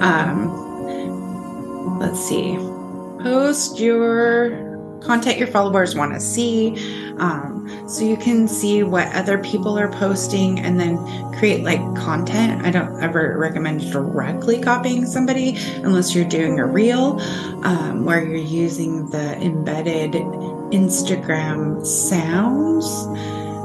Um, 0.00 1.98
let's 1.98 2.20
see. 2.20 2.56
Post 3.22 3.78
your 3.78 4.68
content 5.02 5.38
your 5.38 5.48
followers 5.48 5.94
want 5.94 6.12
to 6.12 6.20
see. 6.20 6.74
Um, 7.18 7.88
so 7.88 8.04
you 8.04 8.16
can 8.16 8.46
see 8.46 8.82
what 8.82 9.12
other 9.14 9.38
people 9.38 9.78
are 9.78 9.90
posting 9.90 10.60
and 10.60 10.78
then 10.78 10.98
create 11.32 11.64
like 11.64 11.80
content. 11.96 12.64
I 12.64 12.70
don't 12.70 13.02
ever 13.02 13.36
recommend 13.38 13.90
directly 13.90 14.60
copying 14.60 15.06
somebody 15.06 15.56
unless 15.76 16.14
you're 16.14 16.28
doing 16.28 16.58
a 16.58 16.66
reel 16.66 17.20
um, 17.64 18.04
where 18.04 18.24
you're 18.24 18.36
using 18.36 19.08
the 19.10 19.36
embedded 19.40 20.12
Instagram 20.72 21.84
sounds 21.84 22.86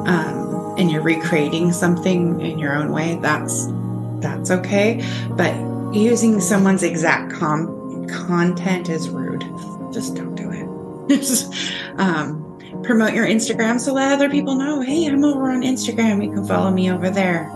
um, 0.07 0.75
and 0.77 0.91
you're 0.91 1.03
recreating 1.03 1.71
something 1.71 2.41
in 2.41 2.57
your 2.57 2.75
own 2.75 2.91
way. 2.91 3.17
That's 3.21 3.67
that's 4.19 4.51
okay, 4.51 5.05
but 5.31 5.53
using 5.93 6.41
someone's 6.41 6.83
exact 6.83 7.33
com- 7.33 8.07
content 8.07 8.89
is 8.89 9.09
rude. 9.09 9.41
Just 9.93 10.15
don't 10.15 10.35
do 10.35 10.49
it. 10.51 10.67
um, 11.99 12.81
promote 12.83 13.13
your 13.13 13.25
Instagram 13.25 13.79
so 13.79 13.93
let 13.93 14.11
other 14.11 14.29
people 14.29 14.55
know, 14.55 14.81
hey, 14.81 15.05
I'm 15.05 15.23
over 15.23 15.51
on 15.51 15.61
Instagram. 15.61 16.23
You 16.23 16.31
can 16.31 16.45
follow 16.45 16.71
me 16.71 16.91
over 16.91 17.09
there. 17.09 17.49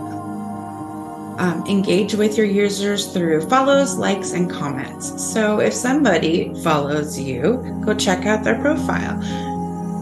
Um, 1.38 1.64
engage 1.68 2.14
with 2.14 2.36
your 2.36 2.46
users 2.46 3.12
through 3.12 3.48
follows, 3.48 3.96
likes, 3.96 4.32
and 4.32 4.50
comments. 4.50 5.32
So 5.32 5.60
if 5.60 5.72
somebody 5.72 6.52
follows 6.62 7.18
you, 7.18 7.80
go 7.84 7.94
check 7.94 8.26
out 8.26 8.42
their 8.42 8.60
profile. 8.60 9.22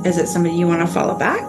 Is 0.06 0.16
it 0.16 0.28
somebody 0.28 0.54
you 0.54 0.66
want 0.66 0.86
to 0.86 0.92
follow 0.92 1.18
back? 1.18 1.44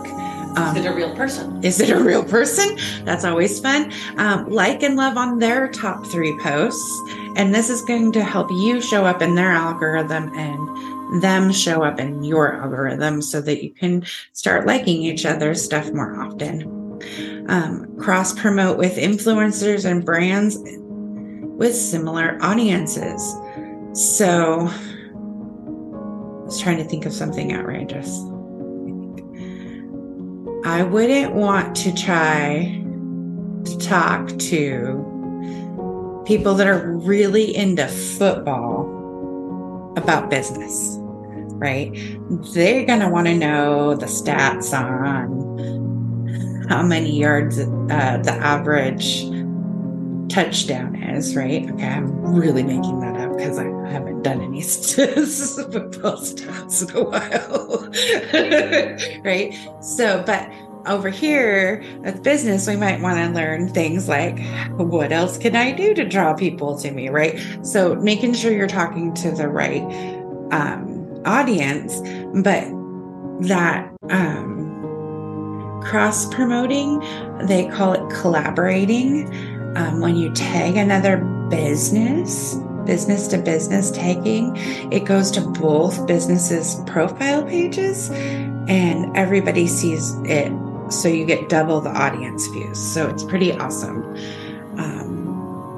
Um, 0.57 0.75
is 0.75 0.83
it 0.83 0.87
a 0.87 0.93
real 0.93 1.15
person? 1.15 1.63
Is 1.63 1.79
it 1.79 1.89
a 1.89 1.99
real 1.99 2.23
person? 2.23 2.77
That's 3.05 3.23
always 3.23 3.59
fun. 3.59 3.91
Um, 4.17 4.49
like 4.49 4.81
and 4.83 4.95
love 4.95 5.17
on 5.17 5.39
their 5.39 5.69
top 5.69 6.05
three 6.07 6.37
posts. 6.39 7.01
And 7.35 7.53
this 7.53 7.69
is 7.69 7.81
going 7.83 8.11
to 8.13 8.23
help 8.23 8.49
you 8.49 8.81
show 8.81 9.05
up 9.05 9.21
in 9.21 9.35
their 9.35 9.51
algorithm 9.51 10.33
and 10.35 11.21
them 11.21 11.51
show 11.51 11.83
up 11.83 11.99
in 11.99 12.23
your 12.23 12.55
algorithm 12.55 13.21
so 13.21 13.39
that 13.41 13.63
you 13.63 13.69
can 13.69 14.03
start 14.33 14.65
liking 14.65 15.03
each 15.03 15.25
other's 15.25 15.63
stuff 15.63 15.91
more 15.91 16.19
often. 16.19 16.63
Um, 17.47 17.95
cross 17.99 18.33
promote 18.33 18.77
with 18.77 18.95
influencers 18.95 19.85
and 19.85 20.03
brands 20.03 20.57
with 21.57 21.75
similar 21.75 22.37
audiences. 22.41 23.21
So 23.93 24.67
I 24.67 24.73
was 26.45 26.59
trying 26.59 26.77
to 26.77 26.83
think 26.83 27.05
of 27.05 27.13
something 27.13 27.53
outrageous. 27.53 28.19
I 30.67 30.83
wouldn't 30.83 31.33
want 31.33 31.77
to 31.77 31.93
try 31.93 32.83
to 33.63 33.77
talk 33.77 34.27
to 34.37 36.23
people 36.27 36.55
that 36.55 36.67
are 36.67 36.91
really 36.91 37.55
into 37.55 37.87
football 37.87 38.83
about 39.95 40.29
business, 40.29 40.97
right? 41.53 41.89
They're 42.53 42.85
going 42.85 42.99
to 42.99 43.07
want 43.07 43.27
to 43.27 43.35
know 43.37 43.95
the 43.95 44.07
stats 44.07 44.77
on 44.77 46.67
how 46.67 46.83
many 46.83 47.17
yards 47.17 47.59
uh, 47.59 48.17
the 48.23 48.33
average 48.33 49.21
touchdown 50.27 50.97
is, 51.01 51.33
right? 51.33 51.65
Okay, 51.71 51.87
I'm 51.87 52.35
really 52.35 52.63
making 52.63 52.99
that 52.99 53.06
because 53.37 53.59
I 53.59 53.65
haven't 53.89 54.23
done 54.23 54.41
any 54.41 54.61
stats 54.63 55.59
in 56.89 56.95
a 56.95 57.03
while, 57.03 57.89
right? 59.23 59.83
So, 59.83 60.23
but 60.25 60.51
over 60.87 61.09
here 61.09 61.83
with 61.99 62.23
business, 62.23 62.67
we 62.67 62.75
might 62.75 63.01
want 63.01 63.17
to 63.17 63.29
learn 63.29 63.69
things 63.69 64.07
like 64.07 64.39
what 64.77 65.11
else 65.11 65.37
can 65.37 65.55
I 65.55 65.71
do 65.71 65.93
to 65.93 66.05
draw 66.05 66.33
people 66.33 66.77
to 66.79 66.91
me, 66.91 67.09
right? 67.09 67.39
So 67.61 67.95
making 67.95 68.33
sure 68.33 68.51
you're 68.51 68.67
talking 68.67 69.13
to 69.15 69.31
the 69.31 69.47
right 69.47 69.83
um, 70.51 71.21
audience, 71.25 71.99
but 72.41 72.63
that 73.47 73.93
um, 74.09 75.81
cross 75.83 76.25
promoting, 76.33 76.99
they 77.43 77.67
call 77.67 77.93
it 77.93 78.09
collaborating. 78.21 79.27
Um, 79.75 79.99
when 80.01 80.15
you 80.15 80.33
tag 80.33 80.75
another 80.75 81.17
business, 81.49 82.55
business 82.87 83.27
to 83.27 83.37
business 83.37 83.91
tagging, 83.91 84.55
it 84.91 85.05
goes 85.05 85.29
to 85.31 85.41
both 85.41 86.07
businesses' 86.07 86.81
profile 86.87 87.43
pages 87.43 88.09
and 88.09 89.15
everybody 89.15 89.67
sees 89.67 90.15
it 90.23 90.51
so 90.89 91.07
you 91.07 91.25
get 91.25 91.49
double 91.49 91.81
the 91.81 91.89
audience 91.89 92.47
views. 92.47 92.79
So 92.79 93.09
it's 93.09 93.23
pretty 93.23 93.51
awesome. 93.51 94.03
Um, 94.77 95.17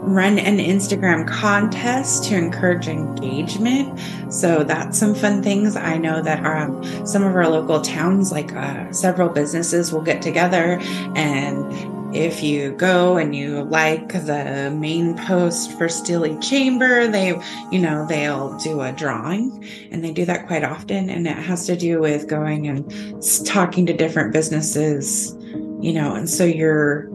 run 0.01 0.39
an 0.39 0.57
Instagram 0.57 1.27
contest 1.27 2.25
to 2.25 2.35
encourage 2.35 2.87
engagement. 2.87 3.99
So 4.31 4.63
that's 4.63 4.97
some 4.97 5.15
fun 5.15 5.43
things. 5.43 5.75
I 5.75 5.97
know 5.97 6.21
that 6.21 6.45
um, 6.45 6.83
some 7.05 7.23
of 7.23 7.35
our 7.35 7.47
local 7.47 7.81
towns, 7.81 8.31
like 8.31 8.55
uh, 8.55 8.91
several 8.91 9.29
businesses, 9.29 9.91
will 9.91 10.01
get 10.01 10.21
together 10.21 10.79
and 11.15 11.98
if 12.13 12.41
you 12.41 12.71
go 12.71 13.17
and 13.17 13.35
you 13.35 13.63
like 13.65 14.11
the 14.11 14.75
main 14.75 15.15
post 15.15 15.77
for 15.77 15.87
Steely 15.87 16.37
Chamber, 16.39 17.07
they, 17.07 17.39
you 17.71 17.79
know, 17.79 18.05
they'll 18.07 18.57
do 18.57 18.81
a 18.81 18.91
drawing 18.91 19.63
and 19.91 20.03
they 20.03 20.11
do 20.11 20.25
that 20.25 20.47
quite 20.47 20.63
often. 20.63 21.09
And 21.09 21.27
it 21.27 21.37
has 21.37 21.65
to 21.67 21.75
do 21.75 21.99
with 21.99 22.27
going 22.27 22.67
and 22.67 23.23
talking 23.45 23.85
to 23.85 23.93
different 23.93 24.33
businesses, 24.33 25.35
you 25.79 25.93
know, 25.93 26.15
and 26.15 26.29
so 26.29 26.43
you're 26.45 27.07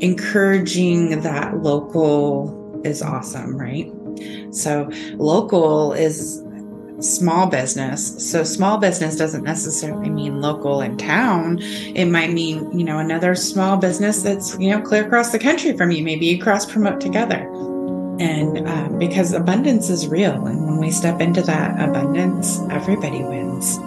encouraging 0.00 1.20
that 1.20 1.62
local 1.62 2.80
is 2.84 3.02
awesome, 3.02 3.56
right? 3.56 3.90
So 4.50 4.90
local 5.14 5.92
is 5.92 6.42
small 7.00 7.46
business. 7.46 8.30
So 8.30 8.44
small 8.44 8.78
business 8.78 9.16
doesn't 9.16 9.44
necessarily 9.44 10.08
mean 10.08 10.40
local 10.40 10.80
in 10.80 10.96
town. 10.96 11.58
It 11.60 12.06
might 12.06 12.32
mean, 12.32 12.78
you 12.78 12.84
know, 12.84 12.98
another 12.98 13.34
small 13.34 13.76
business 13.76 14.22
that's, 14.22 14.58
you 14.58 14.70
know, 14.70 14.80
clear 14.80 15.04
across 15.04 15.32
the 15.32 15.38
country 15.38 15.76
from 15.76 15.90
you. 15.90 16.02
Maybe 16.02 16.26
you 16.26 16.42
cross 16.42 16.64
promote 16.70 17.00
together. 17.00 17.40
And 18.18 18.66
um, 18.66 18.98
because 18.98 19.32
abundance 19.32 19.90
is 19.90 20.08
real. 20.08 20.46
And 20.46 20.64
when 20.66 20.78
we 20.78 20.90
step 20.90 21.20
into 21.20 21.42
that 21.42 21.78
abundance, 21.78 22.60
everybody 22.70 23.22
wins. 23.22 23.78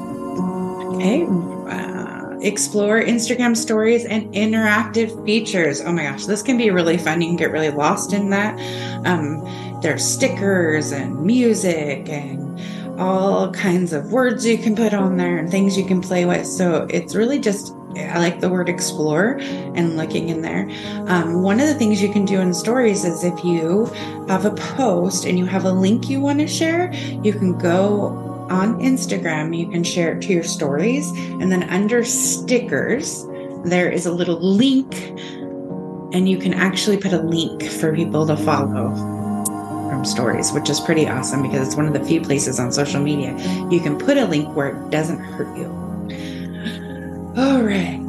Okay. 0.96 1.26
Uh, 1.26 2.38
explore 2.42 3.02
Instagram 3.02 3.58
stories 3.58 4.06
and 4.06 4.32
interactive 4.34 5.26
features. 5.26 5.82
Oh 5.82 5.92
my 5.92 6.04
gosh, 6.04 6.26
this 6.26 6.44
can 6.44 6.58
be 6.58 6.70
really 6.70 6.98
fun. 6.98 7.22
You 7.22 7.30
can 7.30 7.38
get 7.38 7.52
really 7.52 7.72
lost 7.72 8.14
in 8.14 8.30
that. 8.30 8.60
Um, 9.06 9.44
there's 9.82 10.04
stickers 10.04 10.92
and 10.92 11.24
music 11.26 12.08
and 12.10 12.49
all 13.00 13.52
kinds 13.52 13.94
of 13.94 14.12
words 14.12 14.46
you 14.46 14.58
can 14.58 14.76
put 14.76 14.94
on 14.94 15.18
there 15.18 15.38
and 15.38 15.50
things 15.50 15.78
you 15.78 15.86
can 15.86 16.02
play 16.02 16.26
with. 16.26 16.46
So 16.46 16.86
it's 16.90 17.16
really 17.16 17.40
just, 17.40 17.74
I 17.96 18.20
like 18.20 18.42
the 18.42 18.50
word 18.50 18.70
explore 18.70 19.40
and 19.40 19.96
looking 19.96 20.30
in 20.30 20.42
there. 20.42 20.70
Um, 21.08 21.42
one 21.42 21.60
of 21.60 21.68
the 21.68 21.76
things 21.76 22.02
you 22.02 22.12
can 22.12 22.26
do 22.26 22.40
in 22.40 22.54
stories 22.54 23.06
is 23.06 23.24
if 23.24 23.44
you 23.44 23.86
have 24.28 24.46
a 24.46 24.52
post 24.52 25.26
and 25.26 25.40
you 25.40 25.46
have 25.46 25.66
a 25.66 25.72
link 25.72 26.10
you 26.10 26.20
want 26.20 26.40
to 26.40 26.48
share, 26.48 26.94
you 27.24 27.34
can 27.34 27.58
go 27.58 28.08
on 28.50 28.80
Instagram, 28.80 29.58
you 29.58 29.70
can 29.70 29.84
share 29.84 30.18
it 30.18 30.22
to 30.24 30.34
your 30.34 30.44
stories, 30.44 31.10
and 31.12 31.52
then 31.52 31.64
under 31.70 32.04
stickers, 32.04 33.26
there 33.64 33.90
is 33.90 34.06
a 34.08 34.12
little 34.12 34.42
link, 34.42 34.92
and 36.14 36.28
you 36.28 36.38
can 36.38 36.54
actually 36.54 36.98
put 36.98 37.14
a 37.14 37.22
link 37.22 37.64
for 37.64 37.96
people 37.96 38.26
to 38.26 38.36
follow 38.36 39.19
from 40.00 40.06
stories, 40.06 40.54
which 40.54 40.70
is 40.70 40.80
pretty 40.80 41.10
awesome 41.10 41.42
because 41.42 41.68
it's 41.68 41.76
one 41.76 41.86
of 41.86 41.92
the 41.92 42.02
few 42.06 42.22
places 42.22 42.58
on 42.58 42.72
social 42.72 43.02
media 43.02 43.36
you 43.70 43.82
can 43.82 43.98
put 43.98 44.18
a 44.18 44.24
link 44.24 44.48
where 44.56 44.70
it 44.70 44.90
doesn't 44.92 45.20
hurt 45.20 45.58
you. 45.58 45.66
All 47.36 47.62
right, 47.62 48.00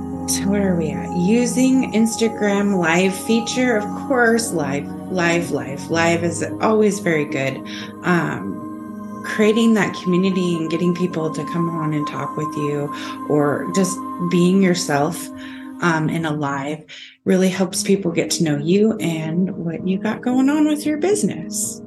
where 0.47 0.73
are 0.73 0.77
we 0.77 0.91
at? 0.91 1.11
Using 1.17 1.93
Instagram 1.93 2.79
live 2.79 3.13
feature, 3.27 3.77
of 3.77 3.85
course, 4.07 4.53
live, 4.53 4.87
live, 5.11 5.51
live, 5.51 5.91
live 5.91 6.23
is 6.23 6.45
always 6.61 7.01
very 7.01 7.25
good. 7.25 7.57
Um, 8.03 9.25
creating 9.25 9.75
that 9.75 9.93
community 10.01 10.57
and 10.57 10.71
getting 10.71 10.95
people 10.95 11.35
to 11.35 11.45
come 11.47 11.69
on 11.71 11.93
and 11.93 12.07
talk 12.07 12.37
with 12.37 12.55
you 12.57 12.95
or 13.29 13.69
just 13.75 13.99
being 14.31 14.63
yourself 14.63 15.29
um, 15.81 16.09
in 16.09 16.25
a 16.25 16.31
live 16.33 16.85
really 17.25 17.49
helps 17.49 17.83
people 17.83 18.11
get 18.11 18.31
to 18.31 18.45
know 18.45 18.57
you 18.57 18.97
and 18.99 19.51
what 19.57 19.87
you 19.87 19.99
got 19.99 20.21
going 20.21 20.49
on 20.49 20.67
with 20.67 20.87
your 20.87 20.99
business. 20.99 21.81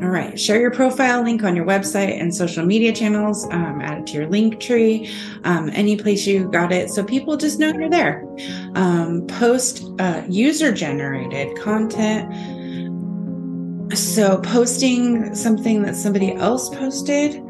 All 0.00 0.10
right, 0.10 0.38
share 0.38 0.60
your 0.60 0.70
profile 0.70 1.24
link 1.24 1.42
on 1.42 1.56
your 1.56 1.66
website 1.66 2.20
and 2.20 2.32
social 2.32 2.64
media 2.64 2.92
channels. 2.92 3.44
Um, 3.46 3.80
add 3.80 3.98
it 3.98 4.06
to 4.08 4.12
your 4.12 4.28
link 4.28 4.60
tree, 4.60 5.12
um, 5.42 5.70
any 5.72 5.96
place 5.96 6.24
you 6.24 6.48
got 6.48 6.70
it, 6.70 6.90
so 6.90 7.02
people 7.02 7.36
just 7.36 7.58
know 7.58 7.72
you're 7.72 7.90
there. 7.90 8.24
Um, 8.76 9.26
post 9.26 9.82
uh, 9.98 10.22
user 10.28 10.70
generated 10.70 11.58
content. 11.58 12.32
So, 13.96 14.38
posting 14.42 15.34
something 15.34 15.82
that 15.82 15.96
somebody 15.96 16.32
else 16.32 16.68
posted 16.68 17.42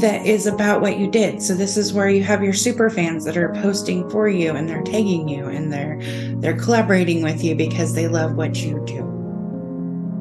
that 0.00 0.26
is 0.26 0.46
about 0.46 0.80
what 0.80 0.98
you 0.98 1.10
did. 1.10 1.42
So 1.42 1.54
this 1.54 1.76
is 1.76 1.92
where 1.92 2.08
you 2.08 2.22
have 2.24 2.42
your 2.42 2.52
super 2.52 2.90
fans 2.90 3.24
that 3.24 3.36
are 3.36 3.52
posting 3.54 4.08
for 4.10 4.28
you 4.28 4.52
and 4.52 4.68
they're 4.68 4.82
tagging 4.82 5.28
you 5.28 5.46
and 5.46 5.72
they're 5.72 5.98
they're 6.36 6.56
collaborating 6.56 7.22
with 7.22 7.42
you 7.42 7.54
because 7.54 7.94
they 7.94 8.08
love 8.08 8.36
what 8.36 8.62
you 8.62 8.82
do. 8.86 9.10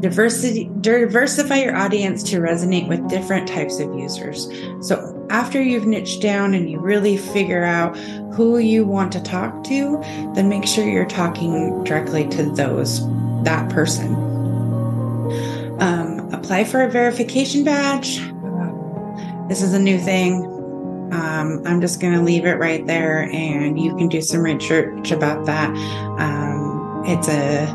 Diversity 0.02 0.70
diversify 0.82 1.64
your 1.64 1.76
audience 1.76 2.24
to 2.24 2.40
resonate 2.40 2.90
with 2.90 3.08
different 3.10 3.48
types 3.48 3.80
of 3.80 3.94
users. 3.96 4.50
So 4.82 5.26
after 5.30 5.62
you've 5.62 5.88
niched 5.88 6.22
down 6.22 6.54
and 6.54 6.70
you 6.70 6.80
really 6.80 7.16
figure 7.16 7.64
out 7.64 7.98
who 8.34 8.58
you 8.58 8.86
want 8.86 9.12
to 9.14 9.22
talk 9.22 9.64
to, 9.66 10.00
then 10.36 10.50
make 10.50 10.68
sure 10.68 10.88
you're 10.88 11.06
talking 11.06 11.84
directly 11.86 12.28
to 12.30 12.44
those 12.52 13.02
that 13.44 13.70
person. 13.70 14.14
Um, 15.80 16.30
apply 16.34 16.66
for 16.66 16.82
a 16.82 16.90
verification 16.90 17.64
badge 17.64 18.22
this 19.48 19.62
is 19.62 19.74
a 19.74 19.80
new 19.80 20.00
thing. 20.00 20.46
Um, 21.12 21.62
I'm 21.66 21.80
just 21.80 22.00
going 22.00 22.14
to 22.14 22.22
leave 22.22 22.46
it 22.46 22.58
right 22.58 22.86
there, 22.88 23.30
and 23.32 23.80
you 23.80 23.96
can 23.96 24.08
do 24.08 24.22
some 24.22 24.42
research 24.42 25.12
about 25.12 25.46
that. 25.46 25.70
Um, 26.20 27.04
it's 27.06 27.28
a, 27.28 27.66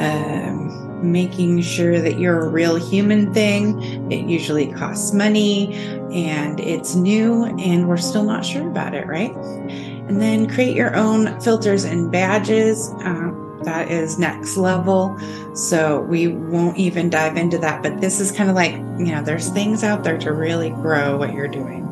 a 0.00 1.02
making 1.02 1.62
sure 1.62 2.00
that 2.00 2.18
you're 2.18 2.40
a 2.40 2.48
real 2.48 2.76
human 2.76 3.32
thing. 3.32 3.80
It 4.12 4.26
usually 4.26 4.72
costs 4.72 5.12
money, 5.12 5.74
and 6.12 6.60
it's 6.60 6.94
new, 6.94 7.44
and 7.44 7.88
we're 7.88 7.96
still 7.96 8.24
not 8.24 8.44
sure 8.44 8.68
about 8.68 8.94
it, 8.94 9.06
right? 9.06 9.34
And 9.34 10.20
then 10.20 10.48
create 10.48 10.76
your 10.76 10.94
own 10.94 11.40
filters 11.40 11.84
and 11.84 12.10
badges. 12.12 12.90
Uh, 13.00 13.30
that 13.62 13.90
is 13.90 14.18
next 14.18 14.56
level. 14.56 15.16
So 15.54 16.00
we 16.02 16.26
won't 16.26 16.76
even 16.76 17.08
dive 17.08 17.36
into 17.36 17.58
that. 17.58 17.82
But 17.82 18.00
this 18.00 18.20
is 18.20 18.32
kind 18.32 18.50
of 18.50 18.56
like, 18.56 18.74
you 18.98 19.06
know, 19.06 19.22
there's 19.22 19.48
things 19.50 19.82
out 19.82 20.04
there 20.04 20.18
to 20.18 20.32
really 20.32 20.70
grow 20.70 21.16
what 21.16 21.32
you're 21.34 21.48
doing. 21.48 21.88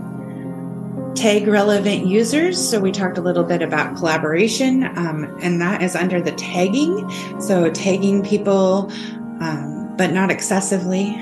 Tag 1.14 1.46
relevant 1.46 2.06
users. 2.06 2.56
So 2.58 2.80
we 2.80 2.92
talked 2.92 3.18
a 3.18 3.20
little 3.20 3.44
bit 3.44 3.62
about 3.62 3.96
collaboration, 3.96 4.84
um, 4.96 5.24
and 5.42 5.60
that 5.60 5.82
is 5.82 5.96
under 5.96 6.20
the 6.20 6.32
tagging. 6.32 7.10
So 7.40 7.70
tagging 7.70 8.24
people, 8.24 8.90
um, 9.40 9.94
but 9.96 10.12
not 10.12 10.30
excessively. 10.30 11.16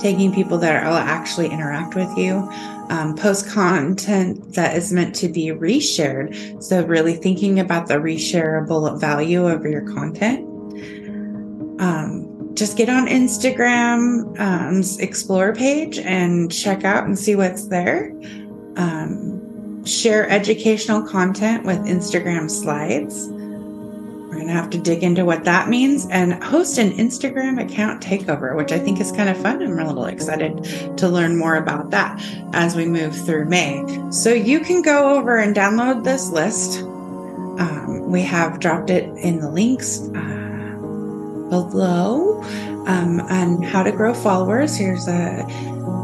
Tagging 0.00 0.34
people 0.34 0.58
that 0.58 0.84
will 0.84 0.94
actually 0.94 1.50
interact 1.50 1.94
with 1.94 2.16
you 2.18 2.48
um, 2.90 3.16
post 3.16 3.48
content 3.48 4.54
that 4.54 4.76
is 4.76 4.92
meant 4.92 5.14
to 5.16 5.28
be 5.28 5.46
reshared. 5.46 6.62
So, 6.62 6.84
really 6.84 7.14
thinking 7.14 7.60
about 7.60 7.88
the 7.88 7.94
reshareable 7.94 8.98
value 9.00 9.46
of 9.46 9.64
your 9.64 9.82
content. 9.92 10.40
Um, 11.80 12.23
just 12.54 12.76
get 12.76 12.88
on 12.88 13.06
Instagram, 13.06 14.38
um, 14.38 14.82
explore 15.00 15.54
page 15.54 15.98
and 15.98 16.52
check 16.52 16.84
out 16.84 17.04
and 17.04 17.18
see 17.18 17.34
what's 17.34 17.66
there. 17.68 18.12
Um, 18.76 19.84
share 19.84 20.28
educational 20.28 21.02
content 21.02 21.64
with 21.64 21.78
Instagram 21.80 22.50
slides. 22.50 23.28
We're 23.28 24.40
going 24.40 24.46
to 24.46 24.52
have 24.52 24.70
to 24.70 24.78
dig 24.78 25.02
into 25.02 25.24
what 25.24 25.44
that 25.44 25.68
means 25.68 26.06
and 26.10 26.42
host 26.42 26.78
an 26.78 26.92
Instagram 26.92 27.62
account 27.62 28.02
takeover, 28.02 28.56
which 28.56 28.72
I 28.72 28.78
think 28.78 29.00
is 29.00 29.12
kind 29.12 29.28
of 29.28 29.36
fun. 29.36 29.62
I'm 29.62 29.78
a 29.78 29.86
little 29.86 30.06
excited 30.06 30.96
to 30.96 31.08
learn 31.08 31.36
more 31.36 31.56
about 31.56 31.90
that 31.90 32.20
as 32.52 32.74
we 32.74 32.86
move 32.86 33.14
through 33.14 33.44
May. 33.44 33.84
So 34.10 34.32
you 34.32 34.60
can 34.60 34.82
go 34.82 35.16
over 35.16 35.38
and 35.38 35.54
download 35.54 36.02
this 36.02 36.30
list. 36.30 36.80
Um, 36.80 38.10
we 38.10 38.22
have 38.22 38.58
dropped 38.58 38.90
it 38.90 39.04
in 39.18 39.38
the 39.38 39.48
links 39.48 40.00
uh, 40.00 40.43
below 41.62 42.42
um, 42.86 43.20
on 43.20 43.62
how 43.62 43.82
to 43.82 43.92
grow 43.92 44.12
followers. 44.12 44.76
Here's 44.76 45.08
a, 45.08 45.44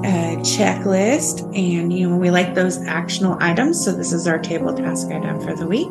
a 0.04 0.36
checklist, 0.42 1.42
and 1.56 1.92
you 1.92 2.08
know 2.08 2.16
we 2.16 2.30
like 2.30 2.54
those 2.54 2.78
actionable 2.86 3.38
items. 3.40 3.84
So 3.84 3.92
this 3.92 4.12
is 4.12 4.26
our 4.26 4.38
table 4.38 4.74
task 4.74 5.08
item 5.08 5.40
for 5.40 5.54
the 5.54 5.66
week. 5.66 5.88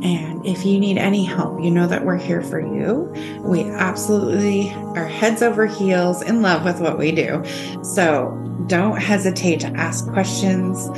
And 0.00 0.46
if 0.46 0.64
you 0.64 0.78
need 0.78 0.96
any 0.96 1.24
help, 1.24 1.60
you 1.60 1.70
know 1.72 1.88
that 1.88 2.04
we're 2.04 2.18
here 2.18 2.42
for 2.42 2.60
you. 2.60 3.12
We 3.40 3.64
absolutely 3.64 4.72
are 4.96 5.06
heads 5.06 5.42
over 5.42 5.66
heels 5.66 6.22
in 6.22 6.40
love 6.40 6.64
with 6.64 6.80
what 6.80 6.98
we 6.98 7.10
do. 7.10 7.42
So 7.82 8.30
don't 8.68 9.00
hesitate 9.00 9.60
to 9.60 9.68
ask 9.68 10.08
questions. 10.12 10.88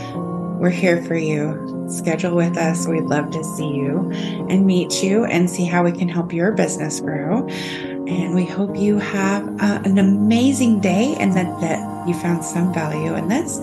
We're 0.60 0.68
here 0.68 1.02
for 1.04 1.14
you. 1.16 1.86
Schedule 1.88 2.36
with 2.36 2.58
us. 2.58 2.86
We'd 2.86 3.04
love 3.04 3.30
to 3.30 3.42
see 3.42 3.66
you 3.66 4.10
and 4.50 4.66
meet 4.66 5.02
you 5.02 5.24
and 5.24 5.48
see 5.48 5.64
how 5.64 5.82
we 5.82 5.90
can 5.90 6.06
help 6.06 6.34
your 6.34 6.52
business 6.52 7.00
grow. 7.00 7.48
And 7.48 8.34
we 8.34 8.44
hope 8.44 8.76
you 8.76 8.98
have 8.98 9.48
uh, 9.58 9.80
an 9.86 9.96
amazing 9.96 10.80
day 10.80 11.16
and 11.18 11.32
that, 11.32 11.62
that 11.62 12.06
you 12.06 12.12
found 12.12 12.44
some 12.44 12.74
value 12.74 13.14
in 13.14 13.28
this. 13.28 13.58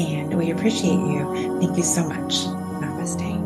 And 0.00 0.38
we 0.38 0.50
appreciate 0.50 0.92
you. 0.92 1.60
Thank 1.60 1.76
you 1.76 1.82
so 1.82 2.08
much. 2.08 2.32
Namaste. 2.80 3.36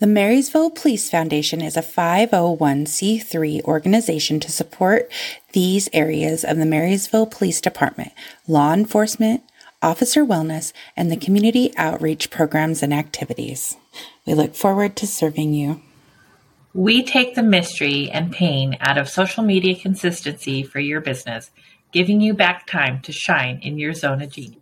The 0.00 0.08
Marysville 0.08 0.70
Police 0.70 1.08
Foundation 1.08 1.62
is 1.62 1.76
a 1.76 1.80
501c3 1.80 3.62
organization 3.62 4.40
to 4.40 4.50
support 4.50 5.12
these 5.52 5.88
areas 5.92 6.42
of 6.42 6.56
the 6.56 6.66
Marysville 6.66 7.26
Police 7.26 7.60
Department 7.60 8.10
law 8.48 8.72
enforcement, 8.72 9.44
officer 9.86 10.24
wellness, 10.24 10.72
and 10.96 11.12
the 11.12 11.16
community 11.16 11.72
outreach 11.76 12.28
programs 12.28 12.82
and 12.82 12.92
activities. 12.92 13.76
We 14.26 14.34
look 14.34 14.56
forward 14.56 14.96
to 14.96 15.06
serving 15.06 15.54
you. 15.54 15.80
We 16.74 17.04
take 17.04 17.36
the 17.36 17.44
mystery 17.44 18.10
and 18.10 18.32
pain 18.32 18.76
out 18.80 18.98
of 18.98 19.08
social 19.08 19.44
media 19.44 19.76
consistency 19.76 20.64
for 20.64 20.80
your 20.80 21.00
business, 21.00 21.52
giving 21.92 22.20
you 22.20 22.34
back 22.34 22.66
time 22.66 23.00
to 23.02 23.12
shine 23.12 23.60
in 23.62 23.78
your 23.78 23.94
zone 23.94 24.22
of 24.22 24.30
genius. 24.30 24.60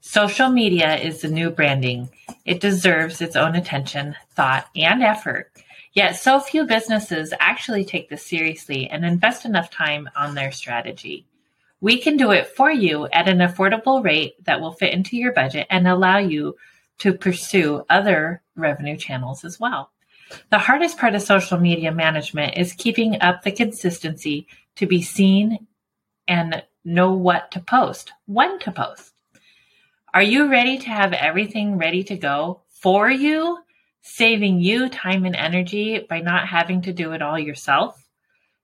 Social 0.00 0.48
media 0.48 0.96
is 0.96 1.20
the 1.20 1.28
new 1.28 1.50
branding. 1.50 2.08
It 2.46 2.60
deserves 2.60 3.20
its 3.20 3.36
own 3.36 3.54
attention, 3.54 4.16
thought, 4.34 4.66
and 4.74 5.02
effort. 5.02 5.52
Yet 5.92 6.16
so 6.16 6.40
few 6.40 6.64
businesses 6.64 7.34
actually 7.38 7.84
take 7.84 8.08
this 8.08 8.26
seriously 8.26 8.88
and 8.88 9.04
invest 9.04 9.44
enough 9.44 9.70
time 9.70 10.08
on 10.16 10.34
their 10.34 10.50
strategy. 10.50 11.26
We 11.80 11.98
can 11.98 12.16
do 12.16 12.30
it 12.30 12.48
for 12.48 12.70
you 12.70 13.06
at 13.06 13.28
an 13.28 13.38
affordable 13.38 14.04
rate 14.04 14.44
that 14.44 14.60
will 14.60 14.72
fit 14.72 14.92
into 14.92 15.16
your 15.16 15.32
budget 15.32 15.66
and 15.70 15.88
allow 15.88 16.18
you 16.18 16.56
to 16.98 17.14
pursue 17.14 17.84
other 17.88 18.42
revenue 18.54 18.96
channels 18.96 19.44
as 19.44 19.58
well. 19.58 19.90
The 20.50 20.58
hardest 20.58 20.98
part 20.98 21.14
of 21.14 21.22
social 21.22 21.58
media 21.58 21.90
management 21.90 22.58
is 22.58 22.72
keeping 22.74 23.20
up 23.20 23.42
the 23.42 23.52
consistency 23.52 24.46
to 24.76 24.86
be 24.86 25.02
seen 25.02 25.66
and 26.28 26.62
know 26.84 27.12
what 27.12 27.50
to 27.52 27.60
post, 27.60 28.12
when 28.26 28.58
to 28.60 28.72
post. 28.72 29.12
Are 30.12 30.22
you 30.22 30.50
ready 30.50 30.78
to 30.78 30.90
have 30.90 31.12
everything 31.12 31.78
ready 31.78 32.04
to 32.04 32.16
go 32.16 32.62
for 32.68 33.10
you, 33.10 33.58
saving 34.02 34.60
you 34.60 34.88
time 34.88 35.24
and 35.24 35.36
energy 35.36 36.04
by 36.08 36.20
not 36.20 36.48
having 36.48 36.82
to 36.82 36.92
do 36.92 37.12
it 37.12 37.22
all 37.22 37.38
yourself? 37.38 37.99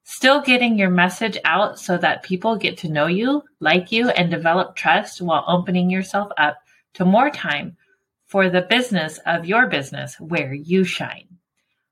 Still 0.09 0.41
getting 0.41 0.79
your 0.79 0.89
message 0.89 1.37
out 1.45 1.81
so 1.81 1.99
that 1.99 2.23
people 2.23 2.55
get 2.55 2.79
to 2.79 2.89
know 2.89 3.09
you, 3.09 3.43
like 3.59 3.91
you, 3.91 4.09
and 4.11 4.31
develop 4.31 4.77
trust 4.77 5.21
while 5.21 5.45
opening 5.49 5.91
yourself 5.91 6.31
up 6.39 6.59
to 6.95 7.05
more 7.05 7.29
time 7.29 7.77
for 8.25 8.49
the 8.49 8.63
business 8.63 9.19
of 9.27 9.47
your 9.47 9.67
business 9.67 10.15
where 10.21 10.55
you 10.55 10.85
shine. 10.85 11.27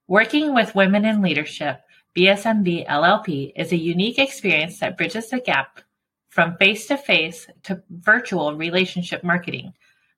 Working 0.06 0.54
with 0.54 0.76
women 0.76 1.04
in 1.04 1.22
leadership, 1.22 1.80
BSMB 2.16 2.86
LLP 2.86 3.52
is 3.56 3.72
a 3.72 3.76
unique 3.76 4.20
experience 4.20 4.78
that 4.78 4.96
bridges 4.96 5.30
the 5.30 5.40
gap 5.40 5.80
from 6.28 6.56
face 6.56 6.86
to 6.86 6.96
face 6.96 7.48
to 7.64 7.82
virtual 7.90 8.54
relationship 8.54 9.24
marketing. 9.24 9.72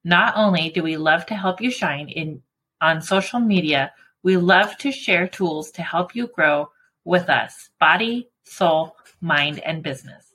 Not 0.05 0.35
only 0.37 0.69
do 0.69 0.83
we 0.83 0.99
love 0.99 1.25
to 1.27 1.35
help 1.35 1.63
you 1.63 1.71
shine 1.71 2.11
in 2.11 2.43
on 2.83 3.01
social 3.01 3.41
media, 3.41 3.91
we 4.23 4.37
love 4.37 4.77
to 4.79 4.93
share 4.93 5.27
tools 5.27 5.71
to 5.71 5.83
help 5.83 6.15
you 6.15 6.27
grow 6.27 6.69
with 7.07 7.31
us, 7.31 7.71
body, 7.81 8.29
soul, 8.45 8.95
mind, 9.23 9.61
and 9.61 9.83
business. 9.83 10.35